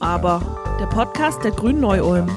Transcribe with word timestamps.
aber, 0.00 0.76
der 0.80 0.86
Podcast 0.86 1.42
der 1.44 1.52
Grünen 1.52 1.80
Neu-Ulm. 1.80 2.28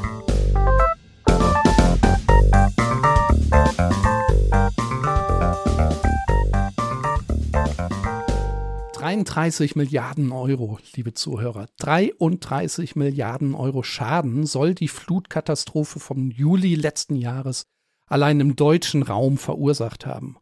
»33 8.94 9.78
Milliarden 9.78 10.32
Euro, 10.32 10.78
liebe 10.96 11.14
Zuhörer. 11.14 11.68
33 11.78 12.96
Milliarden 12.96 13.56
Euro 13.56 13.84
Schaden 13.84 14.46
soll 14.46 14.76
die 14.76 14.88
Flutkatastrophe 14.88 16.00
vom 16.00 16.32
Juli 16.32 16.76
letzten 16.76 17.16
Jahres 17.16 17.66
allein 18.08 18.40
im 18.40 18.56
deutschen 18.56 19.04
Raum 19.04 19.38
verursacht 19.38 20.06
haben. 20.06 20.38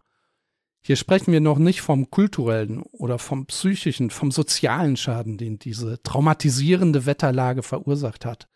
Hier 0.88 0.96
sprechen 0.96 1.34
wir 1.34 1.42
noch 1.42 1.58
nicht 1.58 1.82
vom 1.82 2.10
kulturellen 2.12 2.82
oder 2.82 3.20
vom 3.20 3.46
psychischen, 3.46 4.10
vom 4.10 4.32
sozialen 4.32 4.96
Schaden, 4.96 5.38
den 5.38 5.60
diese 5.60 6.02
traumatisierende 6.02 7.06
Wetterlage 7.06 7.62
verursacht 7.62 8.26
hat. 8.26 8.48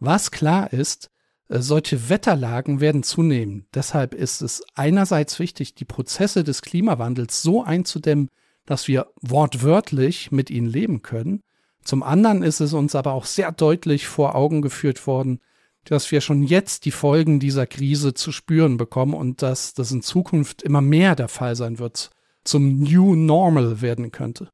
Was 0.00 0.32
klar 0.32 0.72
ist, 0.72 1.12
äh, 1.48 1.60
solche 1.60 2.08
Wetterlagen 2.08 2.80
werden 2.80 3.04
zunehmen. 3.04 3.68
Deshalb 3.72 4.14
ist 4.14 4.42
es 4.42 4.64
einerseits 4.74 5.38
wichtig, 5.38 5.76
die 5.76 5.84
Prozesse 5.84 6.42
des 6.42 6.60
Klimawandels 6.60 7.40
so 7.42 7.62
einzudämmen, 7.62 8.30
dass 8.66 8.88
wir 8.88 9.12
wortwörtlich 9.22 10.32
mit 10.32 10.50
ihnen 10.50 10.66
leben 10.66 11.02
können. 11.02 11.44
Zum 11.84 12.02
anderen 12.02 12.42
ist 12.42 12.58
es 12.58 12.72
uns 12.72 12.96
aber 12.96 13.12
auch 13.12 13.26
sehr 13.26 13.52
deutlich 13.52 14.08
vor 14.08 14.34
Augen 14.34 14.60
geführt 14.60 15.06
worden, 15.06 15.38
dass 15.84 16.10
wir 16.10 16.20
schon 16.20 16.42
jetzt 16.42 16.84
die 16.84 16.90
Folgen 16.90 17.40
dieser 17.40 17.66
Krise 17.66 18.14
zu 18.14 18.32
spüren 18.32 18.76
bekommen 18.76 19.14
und 19.14 19.42
dass 19.42 19.74
das 19.74 19.92
in 19.92 20.02
Zukunft 20.02 20.62
immer 20.62 20.80
mehr 20.80 21.14
der 21.14 21.28
Fall 21.28 21.56
sein 21.56 21.78
wird, 21.78 22.10
zum 22.44 22.80
New 22.80 23.14
Normal 23.14 23.80
werden 23.80 24.12
könnte. 24.12 24.48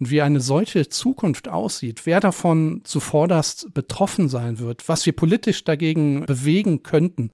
Und 0.00 0.10
wie 0.10 0.22
eine 0.22 0.40
solche 0.40 0.88
Zukunft 0.88 1.48
aussieht, 1.48 2.04
wer 2.04 2.20
davon 2.20 2.80
zuvorderst 2.84 3.72
betroffen 3.72 4.28
sein 4.28 4.58
wird, 4.58 4.88
was 4.88 5.06
wir 5.06 5.14
politisch 5.14 5.62
dagegen 5.64 6.26
bewegen 6.26 6.82
könnten, 6.82 7.30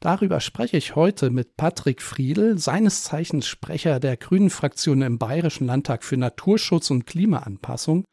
darüber 0.00 0.40
spreche 0.40 0.76
ich 0.76 0.96
heute 0.96 1.30
mit 1.30 1.56
Patrick 1.56 2.02
Friedl, 2.02 2.58
seines 2.58 3.04
Zeichens 3.04 3.46
Sprecher 3.46 4.00
der 4.00 4.18
Grünen 4.18 4.50
Fraktion 4.50 5.00
im 5.00 5.18
Bayerischen 5.18 5.66
Landtag 5.66 6.04
für 6.04 6.18
Naturschutz 6.18 6.90
und 6.90 7.06
Klimaanpassung. 7.06 8.04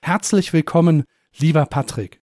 Herzlich 0.00 0.52
willkommen, 0.52 1.04
lieber 1.36 1.66
Patrick. 1.66 2.21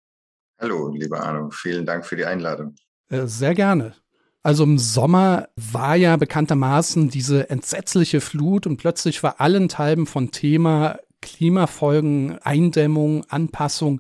Hallo, 0.64 0.88
lieber 0.88 1.22
Arno, 1.22 1.50
vielen 1.50 1.86
Dank 1.86 2.06
für 2.06 2.16
die 2.16 2.24
Einladung. 2.24 2.76
Äh, 3.10 3.28
sehr 3.28 3.54
gerne. 3.54 3.96
Also 4.44 4.64
im 4.64 4.78
Sommer 4.78 5.50
war 5.58 5.98
ja 5.98 6.16
bekanntermaßen 6.16 7.10
diese 7.10 7.50
entsetzliche 7.50 8.22
Flut 8.22 8.66
und 8.66 8.78
plötzlich 8.78 9.22
war 9.24 9.42
allenthalben 9.42 10.06
von 10.06 10.32
Thema 10.32 11.00
Klimafolgen, 11.22 12.40
Eindämmung, 12.44 13.26
Anpassung 13.28 14.00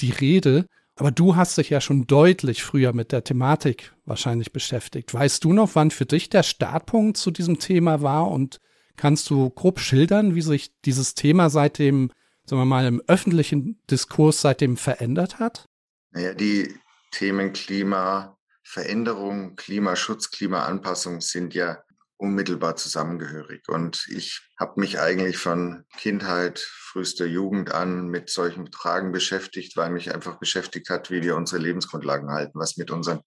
die 0.00 0.10
Rede. 0.10 0.66
Aber 0.96 1.12
du 1.12 1.36
hast 1.36 1.58
dich 1.58 1.70
ja 1.70 1.80
schon 1.80 2.08
deutlich 2.08 2.64
früher 2.64 2.92
mit 2.92 3.12
der 3.12 3.22
Thematik 3.22 3.94
wahrscheinlich 4.04 4.52
beschäftigt. 4.52 5.14
Weißt 5.14 5.44
du 5.44 5.52
noch, 5.52 5.76
wann 5.76 5.92
für 5.92 6.06
dich 6.06 6.28
der 6.28 6.42
Startpunkt 6.42 7.18
zu 7.18 7.30
diesem 7.30 7.60
Thema 7.60 8.02
war 8.02 8.28
und 8.28 8.58
kannst 8.96 9.30
du 9.30 9.48
grob 9.48 9.78
schildern, 9.78 10.34
wie 10.34 10.42
sich 10.42 10.72
dieses 10.84 11.14
Thema 11.14 11.50
seitdem, 11.50 12.10
sagen 12.46 12.60
wir 12.60 12.66
mal, 12.66 12.86
im 12.86 13.00
öffentlichen 13.06 13.78
Diskurs 13.88 14.40
seitdem 14.40 14.76
verändert 14.76 15.38
hat? 15.38 15.69
Naja, 16.10 16.34
die 16.34 16.78
Themen 17.12 17.52
Klimaveränderung, 17.52 19.56
Klimaschutz, 19.56 20.30
Klimaanpassung 20.30 21.20
sind 21.20 21.54
ja 21.54 21.82
unmittelbar 22.16 22.76
zusammengehörig. 22.76 23.68
Und 23.68 24.06
ich 24.08 24.40
habe 24.58 24.80
mich 24.80 25.00
eigentlich 25.00 25.38
von 25.38 25.84
Kindheit, 25.96 26.58
frühester 26.58 27.26
Jugend 27.26 27.72
an 27.72 28.08
mit 28.08 28.28
solchen 28.28 28.70
Fragen 28.72 29.12
beschäftigt, 29.12 29.76
weil 29.76 29.90
mich 29.90 30.12
einfach 30.12 30.38
beschäftigt 30.38 30.90
hat, 30.90 31.10
wie 31.10 31.22
wir 31.22 31.36
unsere 31.36 31.62
Lebensgrundlagen 31.62 32.30
halten, 32.30 32.58
was 32.58 32.76
mit 32.76 32.90
unserer 32.90 33.22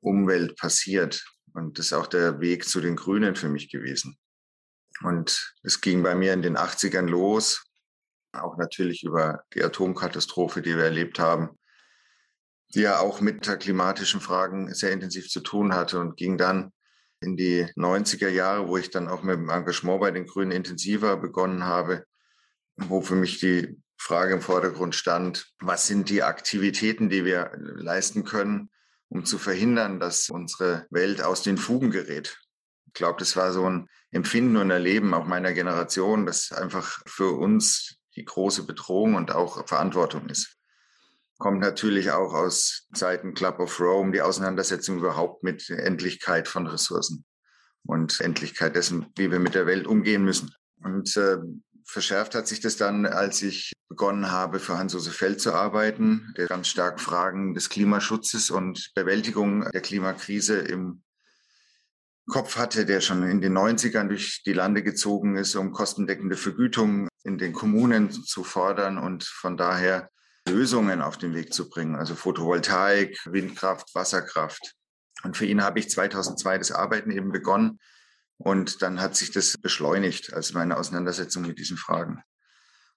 Umwelt 0.00 0.56
passiert. 0.56 1.24
Und 1.52 1.78
das 1.78 1.86
ist 1.86 1.92
auch 1.92 2.08
der 2.08 2.40
Weg 2.40 2.68
zu 2.68 2.80
den 2.80 2.96
Grünen 2.96 3.36
für 3.36 3.48
mich 3.48 3.70
gewesen. 3.70 4.18
Und 5.02 5.54
es 5.62 5.80
ging 5.80 6.02
bei 6.02 6.14
mir 6.14 6.32
in 6.32 6.42
den 6.42 6.56
80ern 6.56 7.06
los, 7.06 7.64
auch 8.32 8.56
natürlich 8.56 9.04
über 9.04 9.44
die 9.54 9.62
Atomkatastrophe, 9.62 10.60
die 10.60 10.76
wir 10.76 10.84
erlebt 10.84 11.18
haben, 11.18 11.56
die 12.74 12.80
ja 12.80 12.98
auch 12.98 13.20
mit 13.20 13.42
klimatischen 13.60 14.20
Fragen 14.20 14.72
sehr 14.74 14.92
intensiv 14.92 15.28
zu 15.28 15.40
tun 15.40 15.74
hatte 15.74 16.00
und 16.00 16.16
ging 16.16 16.38
dann 16.38 16.72
in 17.20 17.36
die 17.36 17.64
90er 17.76 18.28
Jahre, 18.28 18.68
wo 18.68 18.76
ich 18.76 18.90
dann 18.90 19.08
auch 19.08 19.22
mit 19.22 19.36
dem 19.36 19.48
Engagement 19.48 20.00
bei 20.00 20.10
den 20.10 20.26
Grünen 20.26 20.50
intensiver 20.50 21.16
begonnen 21.16 21.64
habe, 21.64 22.04
wo 22.76 23.00
für 23.00 23.14
mich 23.14 23.40
die 23.40 23.80
Frage 23.96 24.34
im 24.34 24.40
Vordergrund 24.40 24.94
stand, 24.94 25.46
was 25.60 25.86
sind 25.86 26.10
die 26.10 26.22
Aktivitäten, 26.22 27.08
die 27.08 27.24
wir 27.24 27.52
leisten 27.56 28.24
können, 28.24 28.70
um 29.08 29.24
zu 29.24 29.38
verhindern, 29.38 30.00
dass 30.00 30.28
unsere 30.28 30.86
Welt 30.90 31.22
aus 31.22 31.42
den 31.42 31.56
Fugen 31.56 31.90
gerät. 31.90 32.38
Ich 32.86 32.94
glaube, 32.94 33.18
das 33.18 33.36
war 33.36 33.52
so 33.52 33.68
ein 33.68 33.88
Empfinden 34.10 34.56
und 34.56 34.70
Erleben 34.70 35.14
auch 35.14 35.24
meiner 35.24 35.52
Generation, 35.52 36.26
das 36.26 36.52
einfach 36.52 37.02
für 37.06 37.32
uns 37.32 37.96
die 38.16 38.24
große 38.24 38.64
Bedrohung 38.64 39.14
und 39.14 39.32
auch 39.32 39.66
Verantwortung 39.66 40.28
ist 40.28 40.53
kommt 41.44 41.60
natürlich 41.60 42.10
auch 42.10 42.32
aus 42.32 42.88
Zeiten 42.94 43.34
Club 43.34 43.58
of 43.60 43.78
Rome 43.78 44.12
die 44.12 44.22
Auseinandersetzung 44.22 44.96
überhaupt 44.96 45.42
mit 45.42 45.68
Endlichkeit 45.68 46.48
von 46.48 46.66
Ressourcen 46.66 47.26
und 47.84 48.18
Endlichkeit 48.22 48.74
dessen, 48.74 49.12
wie 49.16 49.30
wir 49.30 49.38
mit 49.40 49.54
der 49.54 49.66
Welt 49.66 49.86
umgehen 49.86 50.24
müssen. 50.24 50.54
Und 50.82 51.14
äh, 51.18 51.36
verschärft 51.84 52.34
hat 52.34 52.48
sich 52.48 52.60
das 52.60 52.78
dann, 52.78 53.04
als 53.04 53.42
ich 53.42 53.74
begonnen 53.90 54.30
habe, 54.30 54.58
für 54.58 54.78
Hans-Josef 54.78 55.14
Feld 55.14 55.38
zu 55.38 55.52
arbeiten, 55.52 56.32
der 56.38 56.46
ganz 56.46 56.68
stark 56.68 56.98
Fragen 56.98 57.52
des 57.52 57.68
Klimaschutzes 57.68 58.48
und 58.48 58.92
Bewältigung 58.94 59.70
der 59.70 59.82
Klimakrise 59.82 60.56
im 60.56 61.02
Kopf 62.26 62.56
hatte, 62.56 62.86
der 62.86 63.02
schon 63.02 63.22
in 63.22 63.42
den 63.42 63.52
90ern 63.52 64.08
durch 64.08 64.42
die 64.46 64.54
Lande 64.54 64.82
gezogen 64.82 65.36
ist, 65.36 65.56
um 65.56 65.72
kostendeckende 65.72 66.38
Vergütung 66.38 67.06
in 67.22 67.36
den 67.36 67.52
Kommunen 67.52 68.10
zu 68.10 68.44
fordern 68.44 68.96
und 68.96 69.24
von 69.24 69.58
daher 69.58 70.08
Lösungen 70.46 71.00
auf 71.00 71.16
den 71.16 71.34
Weg 71.34 71.54
zu 71.54 71.68
bringen, 71.68 71.96
also 71.96 72.14
Photovoltaik, 72.14 73.18
Windkraft, 73.26 73.94
Wasserkraft. 73.94 74.74
Und 75.22 75.36
für 75.36 75.46
ihn 75.46 75.62
habe 75.62 75.78
ich 75.78 75.88
2002 75.88 76.58
das 76.58 76.70
Arbeiten 76.70 77.10
eben 77.10 77.32
begonnen. 77.32 77.80
Und 78.36 78.82
dann 78.82 79.00
hat 79.00 79.16
sich 79.16 79.30
das 79.30 79.56
beschleunigt, 79.56 80.34
als 80.34 80.52
meine 80.52 80.76
Auseinandersetzung 80.76 81.46
mit 81.46 81.58
diesen 81.58 81.76
Fragen. 81.76 82.22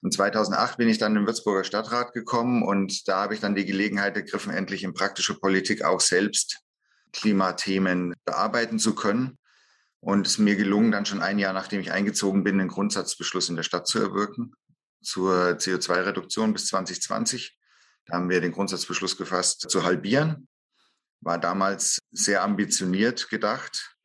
Und 0.01 0.13
2008 0.13 0.77
bin 0.77 0.89
ich 0.89 0.97
dann 0.97 1.15
im 1.15 1.25
Würzburger 1.25 1.63
Stadtrat 1.63 2.13
gekommen 2.13 2.63
und 2.63 3.07
da 3.07 3.21
habe 3.21 3.33
ich 3.33 3.39
dann 3.39 3.55
die 3.55 3.65
Gelegenheit 3.65 4.15
ergriffen, 4.15 4.53
endlich 4.53 4.83
in 4.83 4.93
praktischer 4.93 5.35
Politik 5.35 5.83
auch 5.83 6.01
selbst 6.01 6.59
Klimathemen 7.13 8.13
bearbeiten 8.25 8.77
zu 8.77 8.93
können. 8.93 9.37
Und 9.99 10.27
es 10.27 10.33
ist 10.33 10.39
mir 10.39 10.55
gelungen, 10.55 10.91
dann 10.91 11.05
schon 11.05 11.21
ein 11.21 11.39
Jahr 11.39 11.53
nachdem 11.53 11.79
ich 11.79 11.91
eingezogen 11.91 12.43
bin, 12.43 12.59
einen 12.59 12.69
Grundsatzbeschluss 12.69 13.49
in 13.49 13.55
der 13.55 13.63
Stadt 13.63 13.87
zu 13.87 13.99
erwirken 13.99 14.53
zur 15.07 15.57
CO2-Reduktion 15.57 16.51
bis 16.51 16.67
2020. 16.67 17.57
Da 18.05 18.15
haben 18.15 18.29
wir 18.29 18.41
den 18.41 18.51
Grundsatzbeschluss 18.51 19.15
gefasst, 19.17 19.69
zu 19.69 19.83
halbieren. 19.83 20.49
War 21.21 21.37
damals 21.39 21.99
sehr 22.11 22.43
ambitioniert 22.43 23.29
gedacht, 23.29 23.95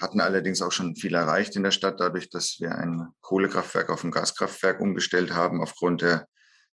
hatten 0.00 0.20
allerdings 0.20 0.62
auch 0.62 0.72
schon 0.72 0.96
viel 0.96 1.14
erreicht 1.14 1.54
in 1.56 1.64
der 1.64 1.70
Stadt, 1.70 2.00
dadurch, 2.00 2.30
dass 2.30 2.56
wir 2.60 2.74
ein 2.74 3.08
Kohlekraftwerk 3.20 3.90
auf 3.90 4.04
ein 4.04 4.10
Gaskraftwerk 4.10 4.80
umgestellt 4.80 5.34
haben, 5.34 5.60
aufgrund 5.60 6.00
der 6.00 6.26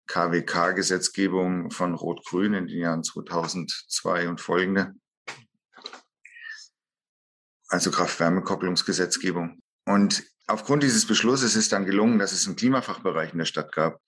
KWK-Gesetzgebung 0.07 1.71
von 1.71 1.95
Rot-Grün 1.95 2.53
in 2.53 2.67
den 2.67 2.77
Jahren 2.77 3.03
2002 3.03 4.29
und 4.29 4.39
folgende. 4.39 4.93
Also 7.69 7.89
Kraft-Wärme-Kopplungsgesetzgebung. 7.89 9.61
Und 9.85 10.23
Aufgrund 10.47 10.83
dieses 10.83 11.05
Beschlusses 11.05 11.55
ist 11.55 11.71
dann 11.71 11.85
gelungen, 11.85 12.19
dass 12.19 12.33
es 12.33 12.45
einen 12.45 12.55
Klimafachbereich 12.55 13.31
in 13.31 13.39
der 13.39 13.45
Stadt 13.45 13.71
gab. 13.71 13.99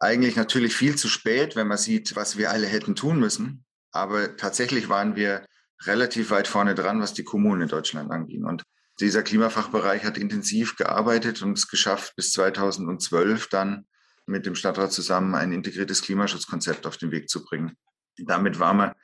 Eigentlich 0.00 0.36
natürlich 0.36 0.74
viel 0.74 0.96
zu 0.96 1.08
spät, 1.08 1.56
wenn 1.56 1.68
man 1.68 1.78
sieht, 1.78 2.16
was 2.16 2.36
wir 2.36 2.50
alle 2.50 2.66
hätten 2.66 2.94
tun 2.94 3.18
müssen. 3.18 3.64
Aber 3.92 4.36
tatsächlich 4.36 4.88
waren 4.88 5.16
wir 5.16 5.46
relativ 5.84 6.30
weit 6.30 6.48
vorne 6.48 6.74
dran, 6.74 7.00
was 7.00 7.14
die 7.14 7.24
Kommunen 7.24 7.62
in 7.62 7.68
Deutschland 7.68 8.10
anging. 8.10 8.44
Und 8.44 8.64
dieser 9.00 9.22
Klimafachbereich 9.22 10.04
hat 10.04 10.18
intensiv 10.18 10.76
gearbeitet 10.76 11.42
und 11.42 11.56
es 11.56 11.68
geschafft, 11.68 12.14
bis 12.16 12.32
2012 12.32 13.48
dann 13.48 13.86
mit 14.26 14.46
dem 14.46 14.54
Stadtrat 14.54 14.92
zusammen 14.92 15.34
ein 15.34 15.52
integriertes 15.52 16.02
Klimaschutzkonzept 16.02 16.86
auf 16.86 16.96
den 16.96 17.10
Weg 17.10 17.28
zu 17.28 17.44
bringen. 17.44 17.76
Damit 18.18 18.58
waren 18.58 18.76
wir 18.76 18.96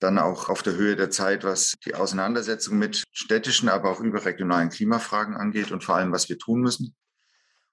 dann 0.00 0.18
auch 0.18 0.48
auf 0.48 0.62
der 0.62 0.74
Höhe 0.74 0.96
der 0.96 1.10
Zeit, 1.10 1.44
was 1.44 1.74
die 1.84 1.94
Auseinandersetzung 1.94 2.78
mit 2.78 3.04
städtischen, 3.12 3.68
aber 3.68 3.90
auch 3.90 4.00
überregionalen 4.00 4.70
Klimafragen 4.70 5.36
angeht 5.36 5.72
und 5.72 5.82
vor 5.82 5.96
allem, 5.96 6.12
was 6.12 6.28
wir 6.28 6.38
tun 6.38 6.60
müssen. 6.60 6.94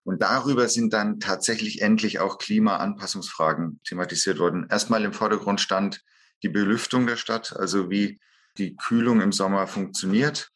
Und 0.04 0.22
darüber 0.22 0.68
sind 0.70 0.94
dann 0.94 1.20
tatsächlich 1.20 1.82
endlich 1.82 2.20
auch 2.20 2.38
Klimaanpassungsfragen 2.38 3.80
thematisiert 3.84 4.40
worden. 4.40 4.68
Erstmal 4.70 5.04
im 5.04 5.14
Vordergrund 5.14 5.62
stand 5.62 6.02
die 6.44 6.50
Belüftung 6.50 7.08
der 7.08 7.18
Stadt, 7.18 7.56
also 7.56 7.90
wie 7.90 8.20
die 8.58 8.76
Kühlung 8.76 9.22
im 9.22 9.32
Sommer 9.32 9.68
funktioniert. 9.68 10.50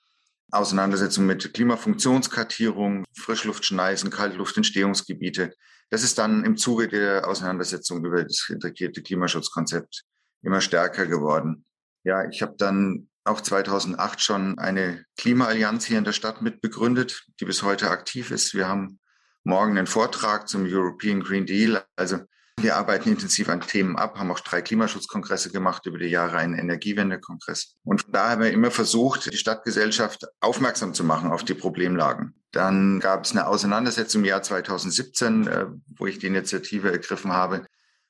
Auseinandersetzung 0.52 1.26
mit 1.26 1.54
Klimafunktionskartierung, 1.54 3.06
Frischluftschneisen, 3.16 4.10
Kaltluftentstehungsgebiete. 4.10 5.54
Das 5.90 6.04
ist 6.04 6.18
dann 6.18 6.44
im 6.46 6.58
Zuge 6.58 6.88
der 6.88 7.28
Auseinandersetzung 7.28 8.04
über 8.04 8.24
das 8.24 8.48
integrierte 8.50 9.02
Klimaschutzkonzept 9.02 10.06
immer 10.42 10.62
stärker 10.62 11.06
geworden. 11.06 11.66
Ja, 12.04 12.28
ich 12.30 12.42
habe 12.42 12.56
dann 12.58 13.10
auch 13.24 13.42
2008 13.42 14.22
schon 14.22 14.58
eine 14.58 15.06
Klimaallianz 15.18 15.86
hier 15.86 15.98
in 15.98 16.04
der 16.04 16.14
Stadt 16.14 16.42
mit 16.42 16.62
begründet, 16.62 17.26
die 17.40 17.46
bis 17.46 17.64
heute 17.64 17.92
aktiv 17.92 18.32
ist. 18.32 18.54
Wir 18.54 18.68
haben 18.68 19.00
morgen 19.44 19.78
einen 19.78 19.88
Vortrag 19.88 20.48
zum 20.48 20.66
European 20.66 21.22
Green 21.22 21.46
Deal. 21.46 21.84
Also 21.96 22.20
wir 22.62 22.76
arbeiten 22.76 23.10
intensiv 23.10 23.48
an 23.48 23.62
Themen 23.62 23.96
ab, 23.96 24.18
haben 24.18 24.32
auch 24.32 24.42
drei 24.42 24.62
Klimaschutzkongresse 24.62 25.50
gemacht, 25.52 25.86
über 25.86 25.98
die 25.98 26.08
Jahre 26.08 26.38
einen 26.38 26.56
Energiewendekongress. 26.56 27.76
Und 27.84 28.04
da 28.12 28.32
haben 28.32 28.42
wir 28.42 28.52
immer 28.52 28.72
versucht, 28.72 29.32
die 29.32 29.38
Stadtgesellschaft 29.38 30.26
aufmerksam 30.42 30.94
zu 30.94 31.06
machen 31.06 31.32
auf 31.32 31.44
die 31.44 31.54
Problemlagen. 31.54 32.36
Dann 32.52 33.00
gab 33.00 33.24
es 33.24 33.32
eine 33.32 33.48
Auseinandersetzung 33.48 34.22
im 34.22 34.26
Jahr 34.26 34.42
2017, 34.42 35.48
äh, 35.48 35.66
wo 35.96 36.08
ich 36.08 36.20
die 36.20 36.28
Initiative 36.28 36.92
ergriffen 36.92 37.32
habe, 37.32 37.66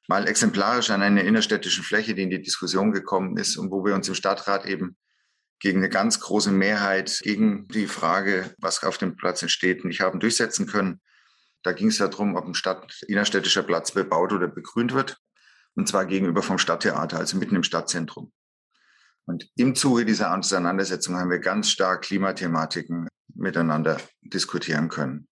mal 0.10 0.28
exemplarisch 0.28 0.90
an 0.90 1.04
einer 1.04 1.24
innerstädtischen 1.24 1.84
Fläche, 1.84 2.16
die 2.16 2.24
in 2.24 2.32
die 2.32 2.42
Diskussion 2.42 2.92
gekommen 2.92 3.38
ist 3.38 3.58
und 3.58 3.70
wo 3.70 3.86
wir 3.86 3.94
uns 3.94 4.08
im 4.08 4.16
Stadtrat 4.16 4.66
eben 4.66 4.98
gegen 5.60 5.78
eine 5.78 5.90
ganz 5.90 6.20
große 6.20 6.52
Mehrheit 6.52 7.20
gegen 7.22 7.68
die 7.68 7.86
Frage, 7.86 8.56
was 8.58 8.84
auf 8.84 8.98
dem 8.98 9.16
Platz 9.16 9.44
entsteht, 9.44 9.86
nicht 9.86 10.02
haben 10.02 10.20
durchsetzen 10.20 10.66
können. 10.66 11.00
Da 11.62 11.74
ging 11.74 11.90
es 11.90 12.00
ja 12.00 12.08
darum, 12.08 12.36
ob 12.36 12.46
ein 12.46 12.56
Stadt, 12.56 13.04
innerstädtischer 13.08 13.62
Platz 13.62 13.92
bebaut 13.92 14.34
oder 14.34 14.48
begrünt 14.48 14.96
wird. 14.96 15.18
Und 15.76 15.88
zwar 15.88 16.08
gegenüber 16.08 16.42
vom 16.42 16.58
Stadttheater, 16.58 17.20
also 17.20 17.38
mitten 17.38 17.56
im 17.56 17.64
Stadtzentrum. 17.64 18.32
Und 19.26 19.48
im 19.58 19.76
Zuge 19.76 20.06
dieser 20.06 20.36
Auseinandersetzung 20.36 21.18
haben 21.18 21.30
wir 21.30 21.38
ganz 21.38 21.70
stark 21.70 22.02
Klimathematiken 22.02 23.08
miteinander 23.36 24.02
diskutieren 24.22 24.90
können. 24.90 25.28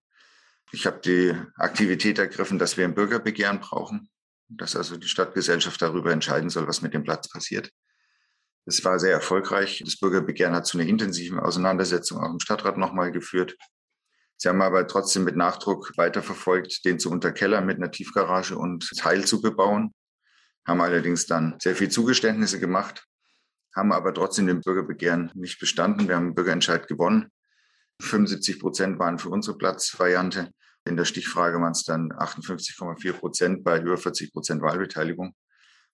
Ich 0.72 0.86
habe 0.86 1.00
die 1.04 1.34
Aktivität 1.56 2.20
ergriffen, 2.20 2.60
dass 2.60 2.78
wir 2.78 2.86
ein 2.86 2.94
Bürgerbegehren 2.94 3.60
brauchen, 3.60 4.08
dass 4.50 4.76
also 4.76 4.98
die 4.98 5.08
Stadtgesellschaft 5.08 5.82
darüber 5.82 6.12
entscheiden 6.12 6.50
soll, 6.50 6.68
was 6.68 6.82
mit 6.82 6.94
dem 6.94 7.04
Platz 7.04 7.30
passiert. 7.30 7.72
Es 8.66 8.84
war 8.84 9.00
sehr 9.00 9.14
erfolgreich. 9.14 9.82
Das 9.86 9.98
Bürgerbegehren 9.98 10.54
hat 10.54 10.66
zu 10.66 10.78
einer 10.78 10.90
intensiven 10.90 11.40
Auseinandersetzung 11.40 12.20
auch 12.20 12.32
im 12.32 12.40
Stadtrat 12.40 12.78
nochmal 12.78 13.12
geführt. 13.12 13.56
Sie 14.38 14.50
haben 14.50 14.62
aber 14.62 14.86
trotzdem 14.88 15.24
mit 15.24 15.36
Nachdruck 15.36 15.94
weiterverfolgt, 15.98 16.86
den 16.86 17.00
zu 17.00 17.10
unterkellern 17.10 17.66
mit 17.66 17.78
einer 17.78 17.92
Tiefgarage 17.92 18.58
und 18.58 18.88
Teil 18.98 19.26
zu 19.26 19.42
bebauen, 19.42 19.94
haben 20.68 20.82
allerdings 20.82 21.26
dann 21.26 21.56
sehr 21.60 21.76
viel 21.76 21.90
Zugeständnisse 21.90 22.60
gemacht, 22.60 23.08
haben 23.76 23.92
aber 23.92 24.14
trotzdem 24.14 24.48
den 24.48 24.62
Bürgerbegehren 24.62 25.32
nicht 25.34 25.60
bestanden. 25.60 26.08
Wir 26.08 26.18
haben 26.18 26.28
den 26.28 26.36
Bürgerentscheid 26.36 26.88
gewonnen. 26.88 27.32
75 28.02 28.60
Prozent 28.60 29.00
waren 29.00 29.18
für 29.18 29.30
unsere 29.30 29.58
Platzvariante. 29.58 30.52
In 30.88 30.98
der 30.98 31.06
Stichfrage 31.06 31.60
waren 31.60 31.72
es 31.72 31.84
dann 31.84 32.12
58,4 32.12 33.14
Prozent 33.14 33.64
bei 33.64 33.80
über 33.80 33.98
40 33.98 34.32
Prozent 34.32 34.62
Wahlbeteiligung. 34.62 35.36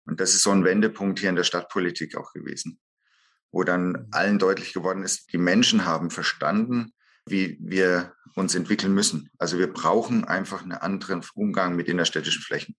Und 0.06 0.20
das 0.20 0.34
ist 0.34 0.44
so 0.44 0.52
ein 0.52 0.66
Wendepunkt 0.66 1.20
hier 1.20 1.30
in 1.30 1.36
der 1.36 1.44
Stadtpolitik 1.44 2.18
auch 2.18 2.34
gewesen, 2.34 2.80
wo 3.52 3.64
dann 3.64 4.08
allen 4.12 4.40
deutlich 4.40 4.74
geworden 4.74 5.04
ist, 5.04 5.32
die 5.32 5.38
Menschen 5.38 5.86
haben 5.86 6.10
verstanden, 6.10 6.94
wie 7.26 7.58
wir 7.62 8.14
uns 8.36 8.56
entwickeln 8.56 8.94
müssen. 8.94 9.30
Also 9.38 9.58
wir 9.58 9.72
brauchen 9.72 10.26
einfach 10.26 10.64
einen 10.64 10.74
anderen 10.74 11.24
Umgang 11.36 11.76
mit 11.76 11.88
innerstädtischen 11.88 12.42
Flächen. 12.42 12.76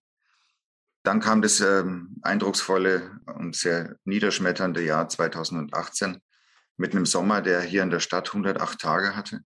Dann 1.03 1.19
kam 1.19 1.41
das 1.41 1.59
ähm, 1.61 2.17
eindrucksvolle 2.23 3.19
und 3.25 3.55
sehr 3.55 3.95
niederschmetternde 4.05 4.83
Jahr 4.83 5.07
2018 5.07 6.19
mit 6.77 6.93
einem 6.93 7.05
Sommer, 7.05 7.41
der 7.41 7.61
hier 7.61 7.83
in 7.83 7.89
der 7.89 7.99
Stadt 7.99 8.27
108 8.29 8.79
Tage 8.79 9.15
hatte. 9.15 9.41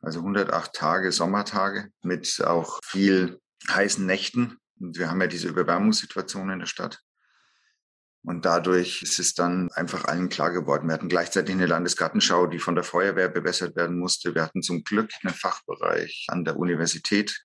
Also 0.00 0.20
108 0.20 0.72
Tage 0.72 1.12
Sommertage 1.12 1.90
mit 2.02 2.42
auch 2.44 2.80
viel 2.84 3.40
heißen 3.68 4.04
Nächten. 4.04 4.58
Und 4.80 4.98
wir 4.98 5.10
haben 5.10 5.20
ja 5.20 5.26
diese 5.26 5.48
Überwärmungssituation 5.48 6.50
in 6.50 6.60
der 6.60 6.66
Stadt. 6.66 7.00
Und 8.22 8.44
dadurch 8.44 9.02
ist 9.02 9.18
es 9.18 9.34
dann 9.34 9.70
einfach 9.72 10.04
allen 10.04 10.28
klar 10.28 10.50
geworden. 10.50 10.88
Wir 10.88 10.94
hatten 10.94 11.08
gleichzeitig 11.08 11.54
eine 11.54 11.66
Landesgartenschau, 11.66 12.46
die 12.46 12.58
von 12.58 12.74
der 12.74 12.84
Feuerwehr 12.84 13.28
bewässert 13.28 13.76
werden 13.76 13.98
musste. 13.98 14.34
Wir 14.34 14.42
hatten 14.42 14.62
zum 14.62 14.84
Glück 14.84 15.10
einen 15.22 15.34
Fachbereich 15.34 16.26
an 16.28 16.44
der 16.44 16.56
Universität, 16.56 17.44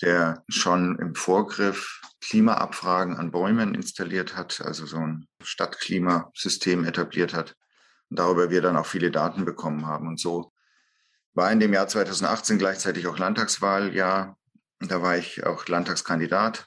der 0.00 0.44
schon 0.48 0.98
im 0.98 1.14
Vorgriff 1.14 2.00
Klimaabfragen 2.20 3.16
an 3.16 3.30
Bäumen 3.30 3.74
installiert 3.74 4.36
hat, 4.36 4.60
also 4.60 4.86
so 4.86 4.98
ein 4.98 5.26
Stadtklimasystem 5.42 6.84
etabliert 6.84 7.34
hat. 7.34 7.54
Und 8.08 8.18
darüber 8.18 8.50
wir 8.50 8.62
dann 8.62 8.76
auch 8.76 8.86
viele 8.86 9.10
Daten 9.10 9.44
bekommen 9.44 9.86
haben. 9.86 10.08
Und 10.08 10.18
so 10.18 10.52
war 11.38 11.52
in 11.52 11.60
dem 11.60 11.72
Jahr 11.72 11.86
2018 11.86 12.58
gleichzeitig 12.58 13.06
auch 13.06 13.16
Landtagswahljahr. 13.16 14.36
Da 14.80 15.02
war 15.02 15.16
ich 15.16 15.46
auch 15.46 15.68
Landtagskandidat. 15.68 16.66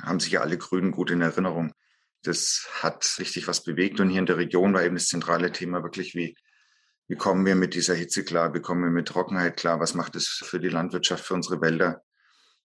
Haben 0.00 0.20
sich 0.20 0.32
ja 0.32 0.40
alle 0.40 0.56
Grünen 0.56 0.90
gut 0.90 1.10
in 1.10 1.20
Erinnerung. 1.20 1.74
Das 2.22 2.66
hat 2.80 3.06
richtig 3.18 3.46
was 3.46 3.62
bewegt. 3.62 4.00
Und 4.00 4.08
hier 4.08 4.20
in 4.20 4.26
der 4.26 4.38
Region 4.38 4.72
war 4.72 4.82
eben 4.82 4.94
das 4.94 5.08
zentrale 5.08 5.52
Thema 5.52 5.82
wirklich, 5.82 6.14
wie, 6.14 6.34
wie 7.08 7.16
kommen 7.16 7.44
wir 7.44 7.56
mit 7.56 7.74
dieser 7.74 7.94
Hitze 7.94 8.24
klar? 8.24 8.54
Wie 8.54 8.62
kommen 8.62 8.84
wir 8.84 8.90
mit 8.90 9.06
Trockenheit 9.06 9.58
klar? 9.58 9.80
Was 9.80 9.92
macht 9.92 10.16
es 10.16 10.28
für 10.28 10.60
die 10.60 10.70
Landwirtschaft, 10.70 11.26
für 11.26 11.34
unsere 11.34 11.60
Wälder? 11.60 12.02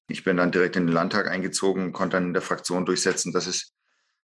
Ich 0.07 0.23
bin 0.23 0.37
dann 0.37 0.53
direkt 0.53 0.77
in 0.77 0.87
den 0.87 0.93
Landtag 0.93 1.27
eingezogen, 1.27 1.91
konnte 1.91 2.15
dann 2.15 2.27
in 2.27 2.33
der 2.33 2.41
Fraktion 2.41 2.85
durchsetzen, 2.85 3.33
dass 3.33 3.47
es, 3.47 3.73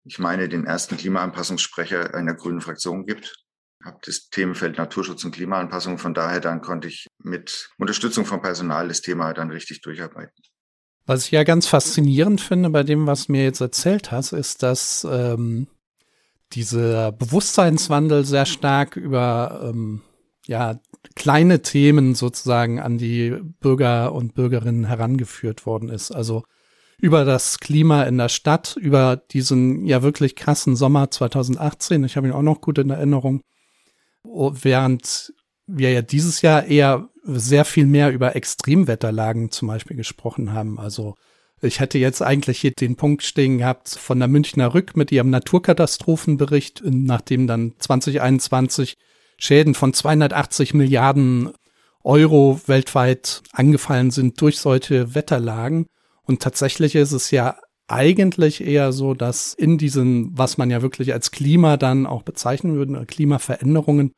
ich 0.05 0.19
meine, 0.19 0.51
den 0.51 0.67
ersten 0.67 0.99
Klimaanpassungssprecher 0.99 2.15
einer 2.15 2.35
grünen 2.35 2.61
Fraktion 2.61 3.07
gibt. 3.07 3.44
Habe 3.85 3.99
das 4.05 4.29
Themenfeld 4.31 4.79
Naturschutz 4.79 5.25
und 5.25 5.33
Klimaanpassung. 5.33 5.99
Von 5.99 6.15
daher 6.15 6.41
dann 6.41 6.63
konnte 6.63 6.89
ich 6.89 7.07
mit 7.19 7.71
Unterstützung 7.79 8.25
vom 8.25 8.41
Personal 8.41 8.89
das 8.89 9.03
Thema 9.03 9.33
dann 9.35 9.51
richtig 9.51 9.83
durcharbeiten. 9.83 10.43
Was 11.07 11.27
ich 11.27 11.33
ja 11.33 11.45
ganz 11.45 11.67
faszinierend 11.67 12.41
finde 12.41 12.71
bei 12.71 12.83
dem, 12.83 13.07
was 13.07 13.27
du 13.27 13.33
mir 13.33 13.45
jetzt 13.45 13.61
erzählt 13.61 14.11
hast, 14.11 14.33
ist, 14.33 14.63
dass 14.63 15.07
ähm, 15.11 15.67
dieser 16.53 17.13
Bewusstseinswandel 17.13 18.25
sehr 18.25 18.47
stark 18.47 18.97
über 18.97 19.61
ähm, 19.69 20.01
ja, 20.47 20.81
kleine 21.15 21.63
Themen 21.63 22.15
sozusagen 22.15 22.81
an 22.81 22.97
die 22.97 23.37
Bürger 23.61 24.13
und 24.13 24.35
Bürgerinnen 24.35 24.85
herangeführt 24.85 25.67
worden 25.67 25.89
ist. 25.89 26.11
Also 26.11 26.45
über 26.99 27.25
das 27.25 27.59
Klima 27.61 28.05
in 28.05 28.19
der 28.19 28.29
Stadt, 28.29 28.77
über 28.81 29.17
diesen 29.17 29.85
ja 29.85 30.03
wirklich 30.03 30.37
krassen 30.37 30.77
Sommer 30.77 31.11
2018. 31.11 32.05
Ich 32.05 32.17
habe 32.17 32.29
ihn 32.29 32.33
auch 32.33 32.43
noch 32.43 32.61
gut 32.61 32.79
in 32.79 32.91
Erinnerung. 32.91 33.43
Während 34.25 35.33
wir 35.67 35.93
ja 35.93 36.03
dieses 36.03 36.43
Jahr 36.43 36.65
eher 36.65 37.09
sehr 37.25 37.65
viel 37.65 37.87
mehr 37.87 38.13
über 38.13 38.37
Extremwetterlagen 38.37 39.51
zum 39.51 39.69
Beispiel 39.69 39.97
gesprochen 39.97 40.53
haben. 40.53 40.79
Also 40.79 41.15
ich 41.63 41.81
hätte 41.81 41.99
jetzt 41.99 42.21
eigentlich 42.21 42.61
hier 42.61 42.73
den 42.73 42.97
Punkt 42.97 43.23
stehen 43.23 43.59
gehabt 43.59 43.89
von 43.89 44.19
der 44.19 44.29
Münchner 44.29 44.75
Rück 44.75 44.97
mit 44.97 45.11
ihrem 45.11 45.31
Naturkatastrophenbericht, 45.31 46.83
nachdem 46.85 47.47
dann 47.47 47.75
2021 47.79 48.97
Schäden 49.39 49.75
von 49.75 49.95
280 49.95 50.75
Milliarden 50.75 51.53
Euro 52.03 52.61
weltweit 52.67 53.43
angefallen 53.53 54.11
sind 54.11 54.41
durch 54.41 54.59
solche 54.59 55.15
Wetterlagen. 55.15 55.87
Und 56.27 56.43
tatsächlich 56.43 56.95
ist 56.95 57.13
es 57.13 57.31
ja 57.31 57.57
eigentlich 57.89 58.65
eher 58.65 58.93
so, 58.93 59.15
dass 59.15 59.55
in 59.55 59.79
diesen, 59.79 60.37
was 60.37 60.59
man 60.59 60.71
ja 60.71 60.83
wirklich 60.83 61.13
als 61.13 61.31
Klima 61.31 61.77
dann 61.77 62.07
auch 62.07 62.23
bezeichnen 62.23 62.77
würde, 62.77 63.05
Klimaveränderungen, 63.07 64.13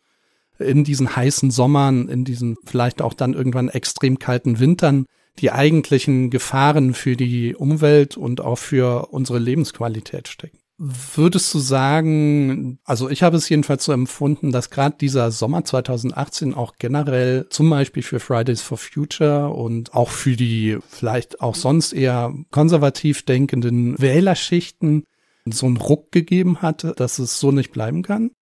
in 0.58 0.84
diesen 0.84 1.14
heißen 1.14 1.50
Sommern, 1.50 2.08
in 2.08 2.24
diesen 2.24 2.56
vielleicht 2.64 3.02
auch 3.02 3.14
dann 3.14 3.34
irgendwann 3.34 3.68
extrem 3.68 4.18
kalten 4.18 4.58
Wintern 4.58 5.06
die 5.38 5.50
eigentlichen 5.52 6.30
Gefahren 6.30 6.94
für 6.94 7.16
die 7.16 7.54
Umwelt 7.54 8.16
und 8.16 8.40
auch 8.40 8.56
für 8.56 9.08
unsere 9.12 9.38
Lebensqualität 9.38 10.28
stecken. 10.28 10.58
Würdest 10.78 11.54
du 11.54 11.58
sagen, 11.58 12.78
also 12.84 13.08
ich 13.08 13.22
habe 13.22 13.38
es 13.38 13.48
jedenfalls 13.48 13.84
so 13.84 13.92
empfunden, 13.92 14.52
dass 14.52 14.68
gerade 14.68 14.96
dieser 15.00 15.30
Sommer 15.30 15.64
2018 15.64 16.52
auch 16.52 16.74
generell 16.78 17.48
zum 17.48 17.70
Beispiel 17.70 18.02
für 18.02 18.20
Fridays 18.20 18.60
for 18.60 18.76
Future 18.76 19.48
und 19.48 19.94
auch 19.94 20.10
für 20.10 20.36
die 20.36 20.78
vielleicht 20.90 21.40
auch 21.40 21.54
sonst 21.54 21.94
eher 21.94 22.34
konservativ 22.50 23.24
denkenden 23.24 23.98
Wählerschichten 23.98 25.04
so 25.46 25.64
einen 25.64 25.78
Ruck 25.78 26.12
gegeben 26.12 26.60
hatte, 26.60 26.92
dass 26.94 27.18
es 27.18 27.40
so 27.40 27.52
nicht 27.52 27.72
bleiben 27.72 28.02
kann? 28.02 28.32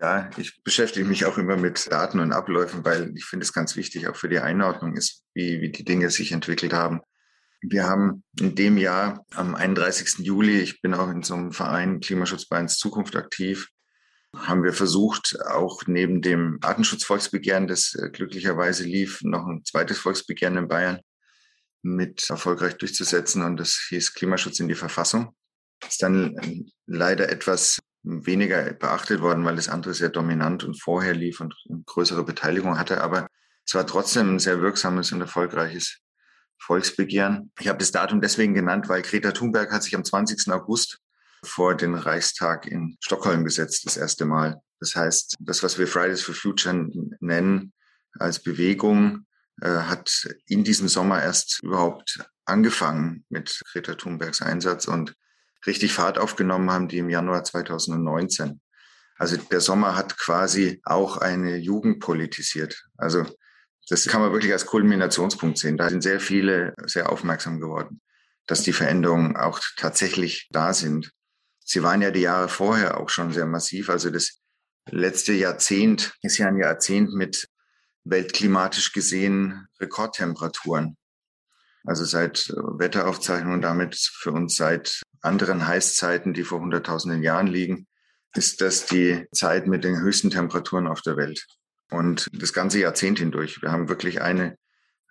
Ja, 0.00 0.30
ich 0.36 0.62
beschäftige 0.62 1.06
mich 1.06 1.24
auch 1.24 1.38
immer 1.38 1.56
mit 1.56 1.90
Daten 1.90 2.20
und 2.20 2.32
Abläufen, 2.32 2.84
weil 2.84 3.12
ich 3.16 3.24
finde 3.24 3.44
es 3.44 3.52
ganz 3.52 3.76
wichtig, 3.76 4.06
auch 4.08 4.16
für 4.16 4.28
die 4.28 4.38
Einordnung 4.38 4.94
ist, 4.94 5.24
wie, 5.34 5.60
wie 5.60 5.72
die 5.72 5.84
Dinge 5.84 6.10
sich 6.10 6.32
entwickelt 6.32 6.72
haben. 6.72 7.00
Wir 7.60 7.84
haben 7.84 8.22
in 8.38 8.54
dem 8.54 8.78
Jahr 8.78 9.24
am 9.34 9.54
31. 9.54 10.18
Juli, 10.18 10.60
ich 10.60 10.80
bin 10.80 10.94
auch 10.94 11.08
in 11.10 11.22
so 11.22 11.34
einem 11.34 11.52
Verein 11.52 12.00
Klimaschutz 12.00 12.46
uns 12.50 12.78
Zukunft 12.78 13.16
aktiv, 13.16 13.68
haben 14.36 14.62
wir 14.62 14.72
versucht, 14.72 15.36
auch 15.46 15.82
neben 15.86 16.22
dem 16.22 16.58
Artenschutzvolksbegehren, 16.62 17.66
das 17.66 17.94
äh, 17.94 18.10
glücklicherweise 18.10 18.84
lief, 18.84 19.20
noch 19.22 19.46
ein 19.46 19.64
zweites 19.64 19.98
Volksbegehren 19.98 20.56
in 20.56 20.68
Bayern 20.68 21.00
mit 21.82 22.28
erfolgreich 22.28 22.76
durchzusetzen 22.76 23.42
und 23.42 23.56
das 23.56 23.86
hieß 23.88 24.14
Klimaschutz 24.14 24.60
in 24.60 24.68
die 24.68 24.74
Verfassung. 24.74 25.34
Ist 25.86 26.02
dann 26.02 26.70
leider 26.86 27.28
etwas 27.28 27.78
weniger 28.02 28.72
beachtet 28.74 29.20
worden, 29.20 29.44
weil 29.44 29.56
das 29.56 29.68
andere 29.68 29.94
sehr 29.94 30.08
dominant 30.08 30.64
und 30.64 30.80
vorher 30.80 31.14
lief 31.14 31.40
und 31.40 31.54
größere 31.86 32.24
Beteiligung 32.24 32.78
hatte. 32.78 33.00
Aber 33.00 33.28
es 33.66 33.74
war 33.74 33.86
trotzdem 33.86 34.34
ein 34.34 34.38
sehr 34.38 34.60
wirksames 34.60 35.12
und 35.12 35.20
erfolgreiches 35.20 36.00
Volksbegehren. 36.60 37.52
Ich 37.60 37.68
habe 37.68 37.78
das 37.78 37.92
Datum 37.92 38.20
deswegen 38.20 38.54
genannt, 38.54 38.88
weil 38.88 39.02
Greta 39.02 39.32
Thunberg 39.32 39.72
hat 39.72 39.82
sich 39.82 39.94
am 39.94 40.04
20. 40.04 40.50
August 40.52 40.98
vor 41.44 41.76
den 41.76 41.94
Reichstag 41.94 42.66
in 42.66 42.96
Stockholm 43.00 43.44
gesetzt, 43.44 43.86
das 43.86 43.96
erste 43.96 44.24
Mal. 44.24 44.60
Das 44.80 44.94
heißt, 44.94 45.36
das, 45.40 45.62
was 45.62 45.78
wir 45.78 45.86
Fridays 45.86 46.22
for 46.22 46.34
Future 46.34 46.88
nennen 47.20 47.72
als 48.18 48.40
Bewegung, 48.40 49.26
äh, 49.60 49.68
hat 49.68 50.28
in 50.46 50.64
diesem 50.64 50.88
Sommer 50.88 51.22
erst 51.22 51.60
überhaupt 51.62 52.20
angefangen 52.44 53.24
mit 53.28 53.60
Greta 53.72 53.94
Thunbergs 53.94 54.40
Einsatz 54.42 54.86
und 54.86 55.14
richtig 55.66 55.92
Fahrt 55.92 56.18
aufgenommen 56.18 56.70
haben 56.70 56.88
die 56.88 56.98
im 56.98 57.10
Januar 57.10 57.44
2019. 57.44 58.60
Also 59.16 59.36
der 59.36 59.60
Sommer 59.60 59.96
hat 59.96 60.16
quasi 60.16 60.80
auch 60.84 61.16
eine 61.16 61.56
Jugend 61.56 62.00
politisiert. 62.00 62.84
Also 62.96 63.26
das 63.88 64.06
kann 64.06 64.20
man 64.20 64.32
wirklich 64.32 64.52
als 64.52 64.66
Kulminationspunkt 64.66 65.58
sehen. 65.58 65.76
Da 65.76 65.88
sind 65.88 66.02
sehr 66.02 66.20
viele 66.20 66.74
sehr 66.84 67.10
aufmerksam 67.10 67.60
geworden, 67.60 68.00
dass 68.46 68.62
die 68.62 68.72
Veränderungen 68.72 69.36
auch 69.36 69.60
tatsächlich 69.76 70.48
da 70.50 70.74
sind. 70.74 71.10
Sie 71.64 71.82
waren 71.82 72.02
ja 72.02 72.10
die 72.10 72.20
Jahre 72.20 72.48
vorher 72.48 72.98
auch 72.98 73.08
schon 73.08 73.32
sehr 73.32 73.46
massiv. 73.46 73.90
Also 73.90 74.10
das 74.10 74.40
letzte 74.90 75.32
Jahrzehnt 75.32 76.14
ist 76.22 76.38
ja 76.38 76.48
ein 76.48 76.58
Jahrzehnt 76.58 77.12
mit 77.14 77.48
weltklimatisch 78.04 78.92
gesehen 78.92 79.68
Rekordtemperaturen. 79.80 80.96
Also 81.84 82.04
seit 82.04 82.48
Wetteraufzeichnungen 82.48 83.62
damit 83.62 83.96
für 83.96 84.32
uns 84.32 84.56
seit 84.56 85.02
anderen 85.20 85.66
Heißzeiten, 85.66 86.34
die 86.34 86.44
vor 86.44 86.60
hunderttausenden 86.60 87.22
Jahren 87.22 87.46
liegen, 87.46 87.86
ist 88.34 88.60
das 88.60 88.86
die 88.86 89.26
Zeit 89.32 89.66
mit 89.66 89.84
den 89.84 90.00
höchsten 90.00 90.30
Temperaturen 90.30 90.86
auf 90.86 91.00
der 91.02 91.16
Welt. 91.16 91.46
Und 91.90 92.28
das 92.32 92.52
ganze 92.52 92.78
Jahrzehnt 92.80 93.18
hindurch. 93.18 93.62
Wir 93.62 93.72
haben 93.72 93.88
wirklich 93.88 94.20
eine 94.20 94.56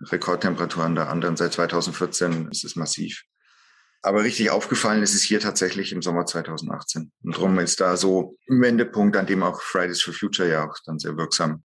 Rekordtemperatur 0.02 0.84
an 0.84 0.96
der 0.96 1.10
anderen. 1.10 1.38
Seit 1.38 1.54
2014 1.54 2.50
ist 2.52 2.64
es 2.64 2.76
massiv. 2.76 3.24
Aber 4.04 4.24
richtig 4.24 4.52
aufgefallen 4.52 5.02
ist 5.02 5.16
es 5.16 5.24
hier 5.24 5.40
tatsächlich 5.40 5.92
im 5.92 6.02
Sommer 6.02 6.26
2018. 6.26 7.12
Und 7.24 7.36
darum 7.36 7.58
ist 7.60 7.82
da 7.82 7.98
so 7.98 8.38
ein 8.50 8.62
Wendepunkt, 8.62 9.18
an 9.18 9.26
dem 9.26 9.44
auch 9.44 9.62
Fridays 9.62 10.02
for 10.02 10.14
Future 10.14 10.48
ja 10.48 10.68
auch 10.68 10.78
dann 10.86 11.00
sehr 11.00 11.18
wirksam 11.18 11.64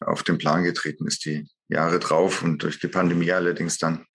auf 0.00 0.22
den 0.22 0.38
Plan 0.38 0.64
getreten 0.64 1.06
ist, 1.06 1.24
die 1.24 1.48
Jahre 1.68 1.98
drauf 1.98 2.42
und 2.42 2.62
durch 2.62 2.80
die 2.80 2.88
Pandemie 2.88 3.32
allerdings 3.32 3.78
dann 3.78 4.06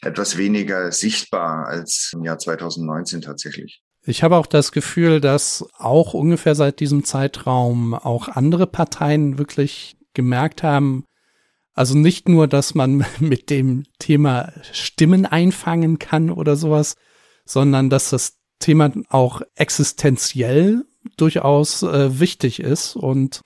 etwas 0.00 0.36
weniger 0.36 0.92
sichtbar 0.92 1.66
als 1.66 2.12
im 2.14 2.24
Jahr 2.24 2.38
2019 2.38 3.20
tatsächlich. 3.20 3.82
Ich 4.08 4.22
habe 4.22 4.38
auch 4.38 4.46
das 4.46 4.72
Gefühl, 4.72 5.20
dass 5.20 5.68
auch 5.76 6.14
ungefähr 6.14 6.54
seit 6.54 6.80
diesem 6.80 7.04
Zeitraum 7.04 7.92
auch 7.92 8.28
andere 8.28 8.66
Parteien 8.66 9.36
wirklich 9.36 9.98
gemerkt 10.14 10.62
haben, 10.62 11.04
also 11.74 11.94
nicht 11.94 12.26
nur, 12.26 12.48
dass 12.48 12.74
man 12.74 13.04
mit 13.20 13.50
dem 13.50 13.84
Thema 13.98 14.50
Stimmen 14.72 15.26
einfangen 15.26 15.98
kann 15.98 16.30
oder 16.30 16.56
sowas, 16.56 16.94
sondern 17.44 17.90
dass 17.90 18.08
das 18.08 18.38
Thema 18.60 18.90
auch 19.10 19.42
existenziell 19.56 20.86
durchaus 21.18 21.82
äh, 21.82 22.18
wichtig 22.18 22.60
ist 22.60 22.96
und 22.96 23.42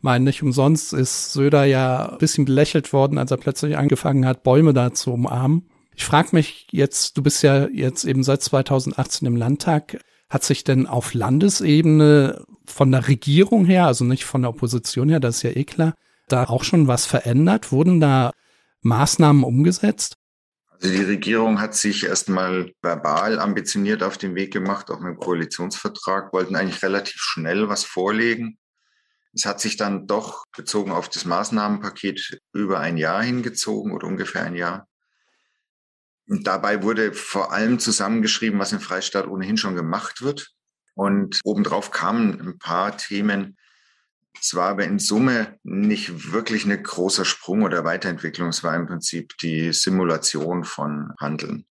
meine, 0.00 0.26
nicht 0.26 0.44
umsonst 0.44 0.92
ist 0.92 1.32
Söder 1.32 1.64
ja 1.64 2.10
ein 2.10 2.18
bisschen 2.18 2.44
belächelt 2.44 2.92
worden, 2.92 3.18
als 3.18 3.32
er 3.32 3.36
plötzlich 3.36 3.76
angefangen 3.76 4.26
hat, 4.26 4.44
Bäume 4.44 4.74
da 4.74 4.94
zu 4.94 5.12
umarmen. 5.12 5.68
Ich 5.96 6.04
frage 6.04 6.30
mich 6.32 6.66
jetzt, 6.70 7.16
du 7.16 7.22
bist 7.22 7.42
ja 7.42 7.68
jetzt 7.68 8.04
eben 8.04 8.24
seit 8.24 8.42
2018 8.42 9.26
im 9.26 9.36
Landtag, 9.36 9.98
hat 10.28 10.42
sich 10.42 10.64
denn 10.64 10.86
auf 10.86 11.14
Landesebene 11.14 12.44
von 12.66 12.90
der 12.90 13.06
Regierung 13.08 13.64
her, 13.64 13.86
also 13.86 14.04
nicht 14.04 14.24
von 14.24 14.42
der 14.42 14.50
Opposition 14.50 15.08
her, 15.08 15.20
das 15.20 15.36
ist 15.36 15.42
ja 15.42 15.50
eh 15.50 15.64
klar, 15.64 15.94
da 16.28 16.44
auch 16.44 16.64
schon 16.64 16.88
was 16.88 17.06
verändert? 17.06 17.70
Wurden 17.70 18.00
da 18.00 18.32
Maßnahmen 18.82 19.44
umgesetzt? 19.44 20.16
Also 20.70 20.90
die 20.90 21.04
Regierung 21.04 21.60
hat 21.60 21.74
sich 21.74 22.04
erstmal 22.04 22.72
verbal 22.82 23.38
ambitioniert 23.38 24.02
auf 24.02 24.18
den 24.18 24.34
Weg 24.34 24.52
gemacht, 24.52 24.90
auch 24.90 25.00
mit 25.00 25.14
dem 25.14 25.18
Koalitionsvertrag, 25.18 26.32
wollten 26.32 26.56
eigentlich 26.56 26.82
relativ 26.82 27.16
schnell 27.18 27.68
was 27.68 27.84
vorlegen. 27.84 28.58
Es 29.32 29.46
hat 29.46 29.60
sich 29.60 29.76
dann 29.76 30.06
doch 30.06 30.44
bezogen 30.56 30.92
auf 30.92 31.08
das 31.08 31.24
Maßnahmenpaket 31.24 32.40
über 32.52 32.80
ein 32.80 32.96
Jahr 32.96 33.22
hingezogen 33.22 33.92
oder 33.92 34.06
ungefähr 34.06 34.42
ein 34.42 34.56
Jahr. 34.56 34.86
Dabei 36.26 36.82
wurde 36.82 37.12
vor 37.12 37.52
allem 37.52 37.78
zusammengeschrieben, 37.78 38.58
was 38.58 38.72
im 38.72 38.80
Freistaat 38.80 39.26
ohnehin 39.26 39.56
schon 39.56 39.74
gemacht 39.74 40.22
wird. 40.22 40.52
Und 40.94 41.40
obendrauf 41.44 41.90
kamen 41.90 42.40
ein 42.40 42.58
paar 42.58 42.96
Themen. 42.96 43.56
Es 44.40 44.54
war 44.54 44.70
aber 44.70 44.84
in 44.84 44.98
Summe 44.98 45.58
nicht 45.62 46.32
wirklich 46.32 46.64
eine 46.64 46.80
großer 46.80 47.24
Sprung 47.24 47.62
oder 47.62 47.84
Weiterentwicklung. 47.84 48.48
Es 48.48 48.64
war 48.64 48.74
im 48.74 48.86
Prinzip 48.86 49.36
die 49.38 49.72
Simulation 49.72 50.64
von 50.64 51.12
Handeln. 51.20 51.66